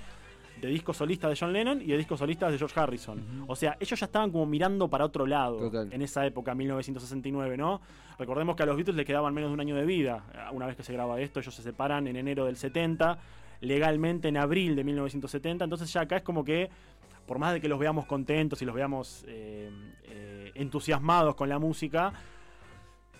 de 0.61 0.69
discos 0.69 0.95
solistas 0.95 1.29
de 1.29 1.35
John 1.37 1.51
Lennon 1.51 1.81
y 1.81 1.87
de 1.87 1.97
discos 1.97 2.17
solistas 2.19 2.49
de 2.51 2.57
George 2.57 2.79
Harrison. 2.79 3.43
O 3.47 3.57
sea, 3.57 3.75
ellos 3.79 3.99
ya 3.99 4.05
estaban 4.05 4.31
como 4.31 4.45
mirando 4.45 4.87
para 4.89 5.03
otro 5.03 5.25
lado 5.27 5.57
Total. 5.57 5.91
en 5.91 6.01
esa 6.01 6.25
época, 6.25 6.55
1969, 6.55 7.57
¿no? 7.57 7.81
Recordemos 8.17 8.55
que 8.55 8.63
a 8.63 8.65
los 8.65 8.77
Beatles 8.77 8.95
le 8.95 9.03
quedaban 9.03 9.33
menos 9.33 9.49
de 9.49 9.53
un 9.53 9.59
año 9.59 9.75
de 9.75 9.85
vida. 9.85 10.23
Eh, 10.33 10.37
Una 10.53 10.65
vez 10.65 10.77
que 10.77 10.83
se 10.83 10.93
graba 10.93 11.19
esto, 11.19 11.41
ellos 11.41 11.53
se 11.53 11.61
separan 11.61 12.07
en 12.07 12.15
enero 12.15 12.45
del 12.45 12.55
70, 12.55 13.17
legalmente 13.59 14.29
en 14.29 14.37
abril 14.37 14.77
de 14.77 14.85
1970. 14.85 15.65
Entonces 15.65 15.91
ya 15.91 16.01
acá 16.01 16.17
es 16.17 16.23
como 16.23 16.45
que, 16.45 16.69
por 17.27 17.37
más 17.37 17.53
de 17.53 17.59
que 17.59 17.67
los 17.67 17.77
veamos 17.77 18.05
contentos 18.05 18.61
y 18.61 18.65
los 18.65 18.75
veamos 18.75 19.25
eh, 19.27 19.69
eh, 20.05 20.51
entusiasmados 20.55 21.35
con 21.35 21.49
la 21.49 21.59
música, 21.59 22.13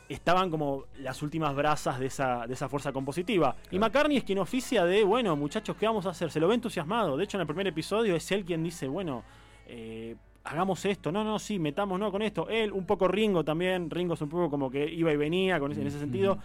estaban 0.07 0.49
como 0.49 0.85
las 0.99 1.21
últimas 1.21 1.55
brasas 1.55 1.99
de 1.99 2.07
esa, 2.07 2.45
de 2.47 2.53
esa 2.53 2.69
fuerza 2.69 2.91
compositiva. 2.91 3.55
Y 3.71 3.79
McCartney 3.79 4.17
es 4.17 4.23
quien 4.23 4.39
oficia 4.39 4.85
de, 4.85 5.03
bueno, 5.03 5.35
muchachos, 5.35 5.75
¿qué 5.77 5.85
vamos 5.87 6.05
a 6.05 6.09
hacer? 6.09 6.31
Se 6.31 6.39
lo 6.39 6.47
ve 6.47 6.55
entusiasmado. 6.55 7.17
De 7.17 7.23
hecho, 7.23 7.37
en 7.37 7.41
el 7.41 7.47
primer 7.47 7.67
episodio 7.67 8.15
es 8.15 8.31
él 8.31 8.45
quien 8.45 8.63
dice, 8.63 8.87
bueno, 8.87 9.23
eh, 9.67 10.15
hagamos 10.43 10.85
esto, 10.85 11.11
no, 11.11 11.23
no, 11.23 11.39
sí, 11.39 11.57
metamos 11.57 11.99
no 11.99 12.11
con 12.11 12.21
esto. 12.21 12.47
Él, 12.49 12.71
un 12.71 12.85
poco 12.85 13.07
Ringo 13.07 13.43
también, 13.43 13.89
Ringo 13.89 14.13
es 14.13 14.21
un 14.21 14.29
poco 14.29 14.49
como 14.49 14.69
que 14.69 14.85
iba 14.85 15.11
y 15.11 15.17
venía 15.17 15.59
con 15.59 15.71
ese, 15.71 15.81
en 15.81 15.87
ese 15.87 15.99
sentido. 15.99 16.37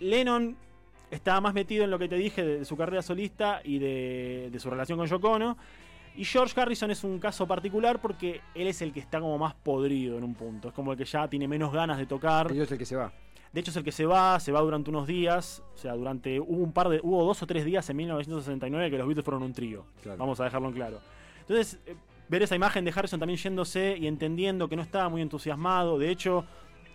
Lennon 0.00 0.56
estaba 1.10 1.40
más 1.40 1.54
metido 1.54 1.84
en 1.84 1.90
lo 1.90 1.98
que 1.98 2.08
te 2.08 2.16
dije 2.16 2.44
de, 2.44 2.64
su 2.64 2.76
carrera 2.76 3.00
solista 3.00 3.60
y 3.64 3.78
de, 3.78 4.48
de, 4.52 4.60
su 4.60 4.68
relación 4.68 4.98
con 4.98 5.06
Yoko 5.06 5.30
Ono. 5.30 5.56
Y 6.16 6.24
George 6.24 6.58
Harrison 6.60 6.90
es 6.90 7.02
un 7.02 7.18
caso 7.18 7.46
particular 7.46 8.00
porque 8.00 8.40
él 8.54 8.68
es 8.68 8.80
el 8.82 8.92
que 8.92 9.00
está 9.00 9.20
como 9.20 9.36
más 9.36 9.54
podrido 9.54 10.16
en 10.16 10.24
un 10.24 10.34
punto. 10.34 10.68
Es 10.68 10.74
como 10.74 10.92
el 10.92 10.98
que 10.98 11.04
ya 11.04 11.26
tiene 11.28 11.48
menos 11.48 11.72
ganas 11.72 11.98
de 11.98 12.06
tocar. 12.06 12.52
Y 12.54 12.60
es 12.60 12.70
el 12.70 12.78
que 12.78 12.86
se 12.86 12.96
va. 12.96 13.12
De 13.52 13.60
hecho 13.60 13.70
es 13.70 13.76
el 13.76 13.84
que 13.84 13.92
se 13.92 14.04
va, 14.04 14.38
se 14.40 14.50
va 14.50 14.60
durante 14.60 14.90
unos 14.90 15.06
días, 15.06 15.62
o 15.74 15.78
sea, 15.78 15.94
durante 15.94 16.40
hubo 16.40 16.62
un 16.62 16.72
par 16.72 16.88
de 16.88 17.00
hubo 17.00 17.24
dos 17.24 17.40
o 17.40 17.46
tres 17.46 17.64
días 17.64 17.88
en 17.88 17.96
1969 17.96 18.90
que 18.90 18.98
los 18.98 19.06
Beatles 19.06 19.24
fueron 19.24 19.44
un 19.44 19.52
trío. 19.52 19.84
Claro. 20.02 20.18
Vamos 20.18 20.40
a 20.40 20.44
dejarlo 20.44 20.68
en 20.68 20.74
claro. 20.74 21.00
Entonces, 21.40 21.78
eh, 21.86 21.94
ver 22.28 22.42
esa 22.42 22.56
imagen 22.56 22.84
de 22.84 22.92
Harrison 22.94 23.20
también 23.20 23.38
yéndose 23.38 23.96
y 23.96 24.08
entendiendo 24.08 24.68
que 24.68 24.74
no 24.74 24.82
estaba 24.82 25.08
muy 25.08 25.22
entusiasmado, 25.22 25.98
de 25.98 26.10
hecho, 26.10 26.44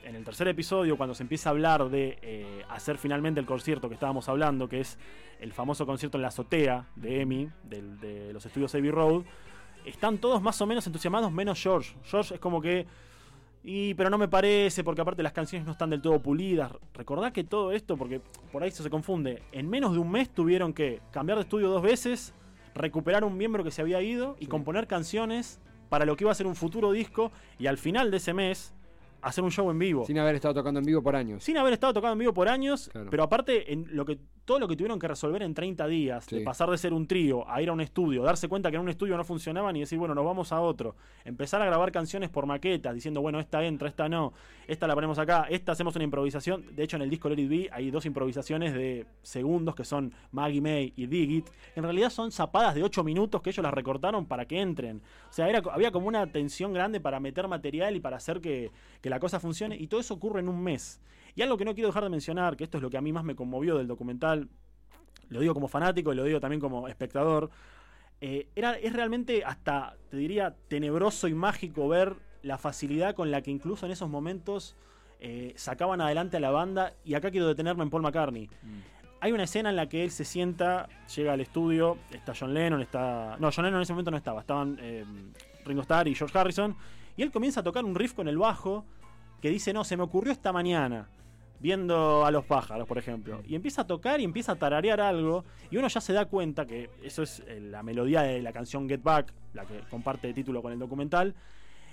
en 0.04 0.16
el 0.16 0.24
tercer 0.24 0.48
episodio, 0.48 0.98
cuando 0.98 1.14
se 1.14 1.24
empieza 1.24 1.50
a 1.50 1.52
hablar 1.52 1.90
de 1.90 2.18
eh, 2.22 2.64
hacer 2.70 2.98
finalmente 2.98 3.40
el 3.40 3.46
concierto 3.46 3.88
que 3.90 3.96
estábamos 3.96 4.30
hablando, 4.30 4.68
que 4.68 4.82
es 4.82 4.98
el 5.40 5.54
famoso 5.54 5.86
concierto 5.86 6.18
en 6.18 6.24
la 6.24 6.30
azotea 6.30 6.88
de 6.96 7.22
Emmy, 7.22 7.50
de 7.64 8.34
los 8.34 8.46
estudios 8.46 8.74
Abbey 8.76 8.92
Road, 8.92 9.24
están 9.86 10.18
todos 10.18 10.42
más 10.42 10.60
o 10.62 10.66
menos 10.66 10.86
entusiasmados, 10.88 11.32
menos 11.32 11.62
George. 11.62 11.96
George 12.04 12.36
es 12.36 12.40
como 12.40 12.62
que. 12.62 12.86
Y, 13.62 13.94
pero 13.96 14.10
no 14.10 14.18
me 14.18 14.30
parece, 14.30 14.86
porque 14.86 15.02
aparte 15.02 15.22
las 15.22 15.34
canciones 15.34 15.66
no 15.66 15.74
están 15.74 15.90
del 15.90 16.02
todo 16.02 16.20
pulidas. 16.20 16.72
Recordá 16.94 17.32
que 17.32 17.44
todo 17.44 17.74
esto, 17.74 17.98
porque 17.98 18.22
por 18.52 18.64
ahí 18.64 18.72
se 18.72 18.90
confunde, 18.90 19.44
en 19.52 19.70
menos 19.70 19.92
de 19.92 20.00
un 20.00 20.10
mes 20.10 20.30
tuvieron 20.30 20.74
que 20.74 21.02
cambiar 21.12 21.38
de 21.38 21.44
estudio 21.44 21.70
dos 21.70 21.82
veces, 21.82 22.34
recuperar 22.74 23.26
un 23.26 23.38
miembro 23.38 23.64
que 23.64 23.72
se 23.72 23.82
había 23.82 24.02
ido 24.02 24.38
y 24.40 24.46
sí. 24.46 24.50
componer 24.50 24.88
canciones 24.88 25.60
para 25.90 26.06
lo 26.06 26.16
que 26.16 26.24
iba 26.24 26.32
a 26.32 26.36
ser 26.36 26.48
un 26.48 26.56
futuro 26.56 26.94
disco. 26.94 27.34
Y 27.58 27.68
al 27.68 27.78
final 27.78 28.12
de 28.12 28.18
ese 28.18 28.34
mes, 28.34 28.74
hacer 29.22 29.44
un 29.44 29.52
show 29.52 29.70
en 29.70 29.80
vivo. 29.80 30.06
Sin 30.06 30.18
haber 30.20 30.36
estado 30.36 30.54
tocando 30.54 30.80
en 30.80 30.86
vivo 30.86 31.02
por 31.02 31.16
años. 31.16 31.44
Sin 31.44 31.58
haber 31.58 31.74
estado 31.74 31.94
tocando 31.94 32.14
en 32.14 32.20
vivo 32.20 32.34
por 32.34 32.48
años, 32.48 32.90
claro. 32.92 33.10
pero 33.10 33.24
aparte, 33.24 33.72
en 33.72 33.88
lo 33.92 34.06
que, 34.06 34.18
todo 34.46 34.60
lo 34.60 34.68
que 34.68 34.76
tuvieron 34.76 35.00
que 35.00 35.08
resolver 35.08 35.44
en 35.44 35.54
30 35.54 35.88
días, 35.88 36.26
sí. 36.26 36.38
de 36.38 36.42
pasar 36.44 36.70
de 36.70 36.78
ser 36.78 36.94
un 36.94 37.08
trío 37.08 37.50
a 37.50 37.62
ir 37.62 37.70
a 37.70 37.74
un 37.74 37.82
estudio, 37.82 38.24
darse 38.24 38.48
cuenta 38.48 38.70
que 38.70 38.78
en 38.78 38.82
un 38.82 38.90
estudio 38.90 39.16
no 39.18 39.24
funcionaban 39.24 39.76
y 39.76 39.82
decir, 39.82 39.98
bueno, 39.98 40.16
nos 40.16 40.26
vamos 40.26 40.52
a 40.52 40.62
otro. 40.62 40.96
Empezar 41.26 41.62
a 41.62 41.66
grabar 41.66 41.92
canciones 41.92 42.30
por 42.30 42.46
maquetas, 42.46 42.94
diciendo, 42.94 43.22
bueno, 43.22 43.40
esta 43.40 43.64
entra, 43.64 43.88
esta 43.88 44.10
no, 44.10 44.34
esta 44.68 44.88
la 44.88 44.96
ponemos 44.96 45.20
acá, 45.20 45.48
esta 45.50 45.72
hacemos 45.72 45.96
una 45.96 46.04
improvisación. 46.04 46.76
De 46.76 46.84
hecho, 46.84 46.96
en 46.96 47.04
el 47.04 47.10
disco 47.10 47.30
Let 47.30 47.42
It 47.42 47.50
Be 47.50 47.70
hay 47.72 47.92
dos 47.92 48.06
improvisaciones 48.06 48.74
de 48.74 49.06
segundos 49.22 49.76
que 49.76 49.84
son 49.84 50.14
Maggie 50.32 50.62
May 50.62 50.94
y 50.96 51.08
Dig 51.08 51.32
It. 51.32 51.50
En 51.76 51.84
realidad 51.84 52.10
son 52.10 52.32
zapadas 52.32 52.76
de 52.76 52.84
8 52.84 53.04
minutos 53.04 53.42
que 53.42 53.50
ellos 53.50 53.64
las 53.64 53.74
recortaron 53.74 54.26
para 54.26 54.46
que 54.46 54.60
entren. 54.60 55.02
O 55.30 55.34
sea, 55.34 55.50
era, 55.50 55.62
había 55.72 55.92
como 55.92 56.08
una 56.08 56.28
tensión 56.28 56.74
grande 56.74 57.00
para 57.00 57.20
meter 57.20 57.48
material 57.48 57.96
y 57.96 58.00
para 58.00 58.18
hacer 58.18 58.42
que, 58.42 58.72
que 59.02 59.09
la 59.10 59.20
cosa 59.20 59.40
funcione. 59.40 59.76
Y 59.78 59.88
todo 59.88 60.00
eso 60.00 60.14
ocurre 60.14 60.40
en 60.40 60.50
un 60.50 60.62
mes. 60.62 61.02
Y 61.36 61.42
algo 61.42 61.58
que 61.58 61.66
no 61.66 61.74
quiero 61.74 61.90
dejar 61.90 62.04
de 62.04 62.10
mencionar, 62.10 62.58
que 62.58 62.64
esto 62.64 62.78
es 62.78 62.84
lo 62.84 62.90
que 62.90 62.98
a 62.98 63.02
mí 63.02 63.14
más 63.14 63.24
me 63.24 63.36
conmovió 63.36 63.78
del 63.78 63.88
documental, 63.88 64.50
lo 65.30 65.40
digo 65.40 65.54
como 65.54 65.68
fanático 65.68 66.12
y 66.12 66.16
lo 66.16 66.24
digo 66.24 66.40
también 66.40 66.60
como 66.60 66.88
espectador, 66.88 67.50
eh, 68.22 68.50
era, 68.56 68.74
es 68.74 68.92
realmente 68.94 69.44
hasta, 69.46 69.96
te 70.10 70.18
diría, 70.18 70.56
tenebroso 70.68 71.28
y 71.28 71.34
mágico 71.34 71.88
ver 71.88 72.16
la 72.42 72.58
facilidad 72.58 73.16
con 73.16 73.32
la 73.32 73.42
que 73.42 73.52
incluso 73.52 73.86
en 73.86 73.92
esos 73.92 74.10
momentos 74.10 74.76
eh, 75.20 75.54
sacaban 75.56 76.02
adelante 76.02 76.38
a 76.38 76.40
la 76.40 76.52
banda. 76.52 76.94
Y 77.06 77.14
acá 77.14 77.32
quiero 77.32 77.48
detenerme 77.48 77.84
en 77.84 77.90
Paul 77.90 78.02
McCartney. 78.02 78.48
Mm. 78.48 78.80
Hay 79.22 79.32
una 79.34 79.44
escena 79.44 79.70
en 79.70 79.76
la 79.76 79.90
que 79.90 80.04
él 80.04 80.12
se 80.12 80.24
sienta, 80.24 80.88
llega 81.14 81.34
al 81.34 81.42
estudio, 81.42 81.98
está 82.12 82.34
John 82.38 82.54
Lennon, 82.54 82.82
está... 82.82 83.36
No, 83.40 83.50
John 83.54 83.66
Lennon 83.66 83.80
en 83.80 83.84
ese 83.84 83.92
momento 83.92 84.12
no 84.12 84.18
estaba, 84.18 84.40
estaban 84.42 84.78
eh, 84.82 85.04
Ringo 85.66 85.82
Starr 85.82 86.08
y 86.08 86.16
George 86.16 86.38
Harrison. 86.38 86.76
Y 87.18 87.22
él 87.22 87.32
comienza 87.32 87.60
a 87.60 87.64
tocar 87.64 87.84
un 87.84 87.96
riff 87.96 88.14
con 88.14 88.30
el 88.30 88.38
bajo 88.38 88.86
que 89.42 89.50
dice, 89.50 89.74
no, 89.74 89.84
se 89.84 89.98
me 89.98 90.04
ocurrió 90.04 90.32
esta 90.32 90.52
mañana 90.52 91.08
viendo 91.60 92.26
a 92.26 92.32
los 92.32 92.46
pájaros, 92.46 92.88
por 92.88 92.98
ejemplo. 92.98 93.42
Y 93.48 93.56
empieza 93.56 93.82
a 93.82 93.88
tocar 93.88 94.22
y 94.22 94.24
empieza 94.24 94.54
a 94.54 94.56
tararear 94.56 95.02
algo. 95.02 95.44
Y 95.70 95.78
uno 95.78 95.88
ya 95.88 96.02
se 96.02 96.14
da 96.14 96.26
cuenta 96.26 96.66
que 96.66 96.90
eso 97.04 97.24
es 97.24 97.44
eh, 97.48 97.60
la 97.60 97.84
melodía 97.84 98.22
de 98.22 98.42
la 98.42 98.54
canción 98.54 98.88
Get 98.88 99.04
Back, 99.04 99.34
la 99.54 99.66
que 99.66 99.80
comparte 99.90 100.30
el 100.30 100.34
título 100.34 100.62
con 100.62 100.72
el 100.72 100.80
documental. 100.80 101.36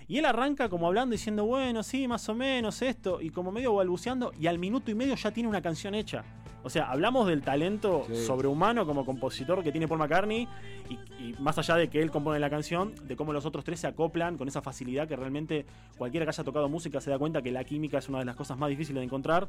Y 0.08 0.18
él 0.18 0.24
arranca 0.24 0.68
como 0.68 0.86
hablando 0.86 1.12
diciendo, 1.12 1.44
bueno, 1.44 1.82
sí, 1.82 2.06
más 2.06 2.28
o 2.28 2.34
menos 2.34 2.80
esto, 2.80 3.20
y 3.20 3.30
como 3.30 3.50
medio 3.50 3.74
balbuceando, 3.74 4.32
y 4.38 4.46
al 4.46 4.58
minuto 4.58 4.90
y 4.90 4.94
medio 4.94 5.16
ya 5.16 5.32
tiene 5.32 5.48
una 5.48 5.60
canción 5.60 5.96
hecha. 5.96 6.24
O 6.66 6.68
sea, 6.68 6.90
hablamos 6.90 7.28
del 7.28 7.42
talento 7.42 8.06
sí. 8.08 8.26
sobrehumano 8.26 8.84
como 8.86 9.06
compositor 9.06 9.62
que 9.62 9.70
tiene 9.70 9.86
Paul 9.86 10.00
McCartney, 10.00 10.48
y, 10.88 10.94
y, 11.22 11.36
más 11.38 11.56
allá 11.58 11.76
de 11.76 11.86
que 11.86 12.02
él 12.02 12.10
compone 12.10 12.40
la 12.40 12.50
canción, 12.50 12.92
de 13.06 13.14
cómo 13.14 13.32
los 13.32 13.46
otros 13.46 13.64
tres 13.64 13.78
se 13.78 13.86
acoplan 13.86 14.36
con 14.36 14.48
esa 14.48 14.60
facilidad 14.62 15.06
que 15.06 15.14
realmente 15.14 15.64
cualquiera 15.96 16.26
que 16.26 16.30
haya 16.30 16.42
tocado 16.42 16.68
música 16.68 17.00
se 17.00 17.08
da 17.08 17.20
cuenta 17.20 17.40
que 17.40 17.52
la 17.52 17.62
química 17.62 17.98
es 17.98 18.08
una 18.08 18.18
de 18.18 18.24
las 18.24 18.34
cosas 18.34 18.58
más 18.58 18.68
difíciles 18.68 18.98
de 18.98 19.04
encontrar. 19.04 19.46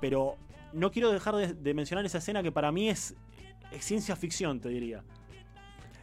Pero 0.00 0.38
no 0.72 0.90
quiero 0.90 1.12
dejar 1.12 1.36
de, 1.36 1.54
de 1.54 1.72
mencionar 1.72 2.04
esa 2.04 2.18
escena 2.18 2.42
que 2.42 2.50
para 2.50 2.72
mí 2.72 2.88
es, 2.88 3.14
es 3.70 3.84
ciencia 3.84 4.16
ficción, 4.16 4.58
te 4.58 4.68
diría. 4.68 5.04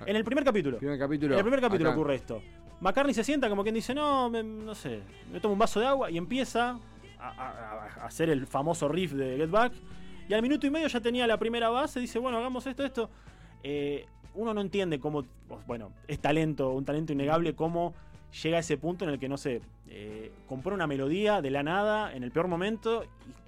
En 0.06 0.16
el 0.16 0.24
primer 0.24 0.46
capítulo. 0.46 0.78
Primer 0.78 0.98
capítulo 0.98 1.34
en 1.34 1.40
el 1.40 1.44
primer 1.44 1.60
capítulo 1.60 1.90
acá. 1.90 2.00
ocurre 2.00 2.16
esto. 2.16 2.42
McCartney 2.80 3.14
se 3.14 3.26
sienta 3.26 3.50
como 3.50 3.64
quien 3.64 3.76
dice, 3.76 3.94
no, 3.94 4.30
me, 4.30 4.42
no 4.42 4.76
sé, 4.76 5.02
me 5.30 5.42
tomo 5.42 5.56
un 5.56 5.60
vaso 5.60 5.82
de 5.82 5.88
agua 5.88 6.10
y 6.10 6.18
empieza 6.18 6.80
a, 7.20 7.28
a, 7.28 8.02
a, 8.02 8.06
hacer 8.06 8.30
el 8.30 8.48
famoso 8.48 8.88
riff 8.88 9.12
de 9.12 9.36
Get 9.36 9.50
Back. 9.50 9.74
Y 10.28 10.34
al 10.34 10.42
minuto 10.42 10.66
y 10.66 10.70
medio 10.70 10.88
ya 10.88 11.02
tenía 11.02 11.28
la 11.28 11.38
primera 11.38 11.70
base, 11.70 12.00
dice, 12.00 12.20
bueno, 12.20 12.38
hagamos 12.38 12.66
esto, 12.66 12.84
esto. 12.84 13.10
Eh, 13.64 14.06
uno 14.36 14.54
no 14.54 14.62
entiende 14.62 15.00
cómo, 15.00 15.26
bueno, 15.68 15.92
es 16.08 16.20
talento, 16.20 16.72
un 16.72 16.86
talento 16.86 17.14
innegable, 17.14 17.54
cómo 17.56 17.94
llega 18.42 18.58
a 18.58 18.60
ese 18.62 18.78
punto 18.78 19.06
en 19.06 19.12
el 19.12 19.20
que, 19.20 19.30
no 19.30 19.38
sé, 19.38 19.62
eh, 19.88 20.32
compone 20.48 20.76
una 20.76 20.88
melodía 20.88 21.42
de 21.42 21.52
la 21.52 21.62
nada 21.62 22.14
en 22.14 22.24
el 22.24 22.32
peor 22.32 22.48
momento 22.48 23.04
y, 23.04 23.08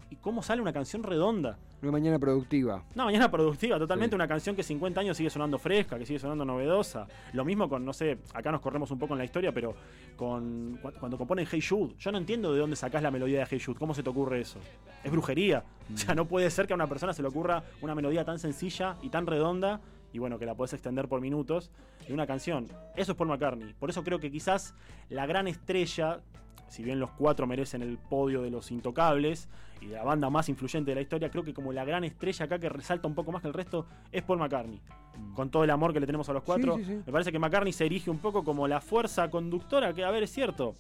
y 0.10 0.16
cómo 0.18 0.44
sale 0.44 0.62
una 0.62 0.74
canción 0.74 1.04
redonda. 1.04 1.58
Una 1.82 1.92
mañana 1.92 2.18
productiva. 2.18 2.84
Una 2.96 3.06
mañana 3.06 3.30
productiva, 3.30 3.78
totalmente. 3.78 4.14
Sí. 4.14 4.16
Una 4.16 4.28
canción 4.28 4.56
que 4.56 4.64
50 4.64 5.02
años 5.02 5.18
sigue 5.18 5.30
sonando 5.30 5.60
fresca, 5.60 5.98
que 5.98 6.06
sigue 6.06 6.20
sonando 6.20 6.46
novedosa. 6.46 7.08
Lo 7.34 7.46
mismo 7.46 7.70
con, 7.70 7.86
no 7.86 7.94
sé, 7.94 8.20
acá 8.34 8.52
nos 8.52 8.62
corremos 8.62 8.90
un 8.92 9.00
poco 9.00 9.14
en 9.14 9.20
la 9.20 9.26
historia, 9.26 9.52
pero 9.52 9.76
con 10.16 10.80
cuando 11.00 11.18
componen 11.18 11.48
Hey 11.50 11.62
Jude. 11.62 11.96
Yo 12.00 12.12
no 12.12 12.18
entiendo 12.18 12.54
de 12.54 12.60
dónde 12.60 12.76
sacás 12.76 13.04
la 13.04 13.12
melodía 13.12 13.40
de 13.40 13.48
Hey 13.50 13.62
Jude. 13.64 13.78
¿Cómo 13.78 13.94
se 13.94 14.04
te 14.04 14.10
ocurre 14.10 14.42
eso? 14.42 14.60
Es 15.04 15.12
brujería. 15.12 15.64
Mm. 15.90 15.94
O 15.94 15.98
sea, 15.98 16.16
no 16.16 16.26
puede 16.26 16.50
ser 16.50 16.68
que 16.68 16.74
a 16.74 16.76
una 16.76 16.88
persona 16.88 17.14
se 17.14 17.22
le 17.22 17.28
ocurra 17.28 17.64
una 17.82 17.94
melodía 17.94 18.26
tan 18.26 18.40
sencilla 18.40 18.98
y 19.02 19.10
tan 19.10 19.28
redonda 19.28 19.82
y 20.16 20.18
bueno, 20.18 20.40
que 20.40 20.46
la 20.46 20.56
puedes 20.56 20.72
extender 20.72 21.10
por 21.10 21.20
minutos 21.20 21.72
de 22.08 22.14
una 22.14 22.26
canción. 22.26 22.70
Eso 22.96 23.12
es 23.12 23.18
Paul 23.18 23.28
McCartney. 23.28 23.74
Por 23.74 23.90
eso 23.90 24.02
creo 24.02 24.18
que 24.18 24.32
quizás 24.32 24.74
la 25.10 25.26
gran 25.26 25.46
estrella, 25.46 26.22
si 26.68 26.84
bien 26.84 27.00
los 27.00 27.12
cuatro 27.12 27.48
merecen 27.48 27.82
el 27.82 27.98
podio 27.98 28.42
de 28.42 28.50
los 28.50 28.72
intocables 28.72 29.48
y 29.82 29.88
de 29.88 29.96
la 29.96 30.04
banda 30.04 30.30
más 30.30 30.50
influyente 30.50 30.92
de 30.92 30.96
la 30.96 31.02
historia, 31.02 31.30
creo 31.30 31.44
que 31.44 31.54
como 31.54 31.72
la 31.74 31.86
gran 31.86 32.04
estrella 32.04 32.46
acá 32.46 32.60
que 32.60 32.70
resalta 32.70 33.08
un 33.08 33.16
poco 33.16 33.32
más 33.32 33.42
que 33.42 33.48
el 33.48 33.54
resto 33.54 33.86
es 34.12 34.24
Paul 34.24 34.40
McCartney. 34.40 34.82
Mm. 35.18 35.34
Con 35.34 35.50
todo 35.50 35.64
el 35.64 35.70
amor 35.70 35.94
que 35.94 36.00
le 36.00 36.06
tenemos 36.06 36.28
a 36.30 36.34
los 36.34 36.44
cuatro, 36.44 36.78
sí, 36.78 36.84
sí, 36.84 36.92
sí. 36.92 37.04
me 37.06 37.12
parece 37.12 37.32
que 37.32 37.40
McCartney 37.40 37.74
se 37.74 37.86
erige 37.86 38.10
un 38.10 38.20
poco 38.20 38.44
como 38.44 38.68
la 38.68 38.82
fuerza 38.82 39.30
conductora 39.30 39.94
que, 39.94 40.04
a 40.04 40.12
ver, 40.12 40.24
es 40.24 40.32
cierto. 40.32 40.76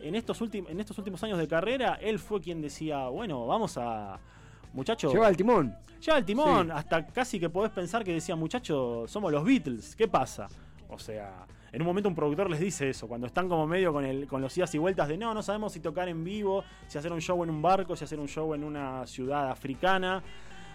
En 0.00 0.14
estos, 0.14 0.40
en 0.52 0.80
estos 0.80 0.98
últimos 0.98 1.22
años 1.22 1.38
de 1.38 1.48
carrera, 1.48 1.98
él 2.00 2.18
fue 2.18 2.40
quien 2.40 2.60
decía, 2.60 3.08
bueno, 3.08 3.46
vamos 3.46 3.78
a, 3.78 4.18
muchacho. 4.74 5.10
Lleva 5.10 5.28
el 5.28 5.36
timón. 5.36 5.74
Lleva 6.04 6.18
el 6.18 6.24
timón. 6.24 6.66
Sí. 6.66 6.72
Hasta 6.74 7.06
casi 7.06 7.40
que 7.40 7.48
podés 7.48 7.70
pensar 7.70 8.04
que 8.04 8.12
decía, 8.12 8.36
muchacho, 8.36 9.04
somos 9.06 9.32
los 9.32 9.44
Beatles. 9.44 9.96
¿Qué 9.96 10.06
pasa? 10.06 10.48
O 10.88 10.98
sea, 10.98 11.46
en 11.72 11.82
un 11.82 11.86
momento 11.86 12.08
un 12.08 12.14
productor 12.14 12.48
les 12.50 12.60
dice 12.60 12.90
eso, 12.90 13.08
cuando 13.08 13.26
están 13.26 13.48
como 13.48 13.66
medio 13.66 13.92
con, 13.92 14.04
el, 14.04 14.26
con 14.26 14.40
los 14.40 14.56
idas 14.56 14.74
y 14.74 14.78
vueltas 14.78 15.08
de 15.08 15.16
no, 15.16 15.34
no 15.34 15.42
sabemos 15.42 15.72
si 15.72 15.80
tocar 15.80 16.08
en 16.08 16.22
vivo, 16.22 16.64
si 16.86 16.98
hacer 16.98 17.12
un 17.12 17.20
show 17.20 17.42
en 17.42 17.50
un 17.50 17.60
barco, 17.60 17.96
si 17.96 18.04
hacer 18.04 18.18
un 18.20 18.28
show 18.28 18.54
en 18.54 18.64
una 18.64 19.06
ciudad 19.06 19.50
africana. 19.50 20.22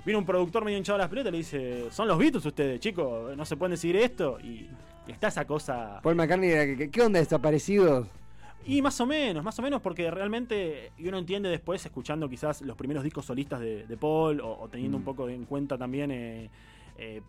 Viene 0.05 0.17
un 0.17 0.25
productor 0.25 0.63
medio 0.63 0.77
hinchado 0.77 0.95
a 0.95 0.99
las 0.99 1.09
pelotas 1.09 1.29
y 1.29 1.31
le 1.31 1.37
dice, 1.37 1.91
son 1.91 2.07
los 2.07 2.17
Beatles 2.17 2.45
ustedes, 2.45 2.79
chicos, 2.79 3.35
no 3.35 3.45
se 3.45 3.57
pueden 3.57 3.71
decir 3.71 3.95
esto. 3.95 4.39
Y 4.39 4.69
está 5.07 5.27
esa 5.27 5.45
cosa... 5.45 5.99
Paul 6.01 6.15
McCartney, 6.15 6.89
¿qué 6.89 7.01
onda 7.01 7.19
desaparecidos? 7.19 8.07
Y 8.65 8.81
más 8.81 8.99
o 8.99 9.05
menos, 9.05 9.43
más 9.43 9.57
o 9.57 9.61
menos, 9.61 9.81
porque 9.81 10.11
realmente 10.11 10.91
uno 10.99 11.17
entiende 11.17 11.49
después, 11.49 11.85
escuchando 11.85 12.29
quizás 12.29 12.61
los 12.61 12.75
primeros 12.75 13.03
discos 13.03 13.25
solistas 13.25 13.59
de, 13.59 13.87
de 13.87 13.97
Paul, 13.97 14.41
o, 14.41 14.59
o, 14.59 14.67
teniendo 14.67 14.97
mm. 14.97 15.01
un 15.01 15.05
poco 15.05 15.29
en 15.29 15.45
cuenta 15.45 15.77
también 15.77 16.11
eh, 16.11 16.49
eh, 16.97 17.21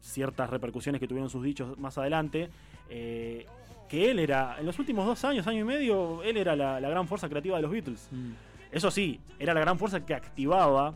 ciertas 0.00 0.48
repercusiones 0.50 1.00
que 1.00 1.08
tuvieron 1.08 1.30
sus 1.30 1.42
dichos 1.44 1.78
más 1.78 1.98
adelante, 1.98 2.48
eh, 2.90 3.46
que 3.88 4.10
él 4.10 4.18
era, 4.18 4.56
en 4.58 4.66
los 4.66 4.78
últimos 4.78 5.06
dos 5.06 5.24
años, 5.24 5.46
año 5.46 5.60
y 5.60 5.64
medio, 5.64 6.22
él 6.22 6.36
era 6.36 6.54
la, 6.56 6.80
la 6.80 6.88
gran 6.90 7.06
fuerza 7.08 7.28
creativa 7.28 7.56
de 7.56 7.62
los 7.62 7.70
Beatles. 7.70 8.08
Mm. 8.10 8.30
Eso 8.70 8.90
sí, 8.90 9.18
era 9.38 9.54
la 9.54 9.60
gran 9.60 9.78
fuerza 9.78 10.04
que 10.04 10.14
activaba 10.14 10.94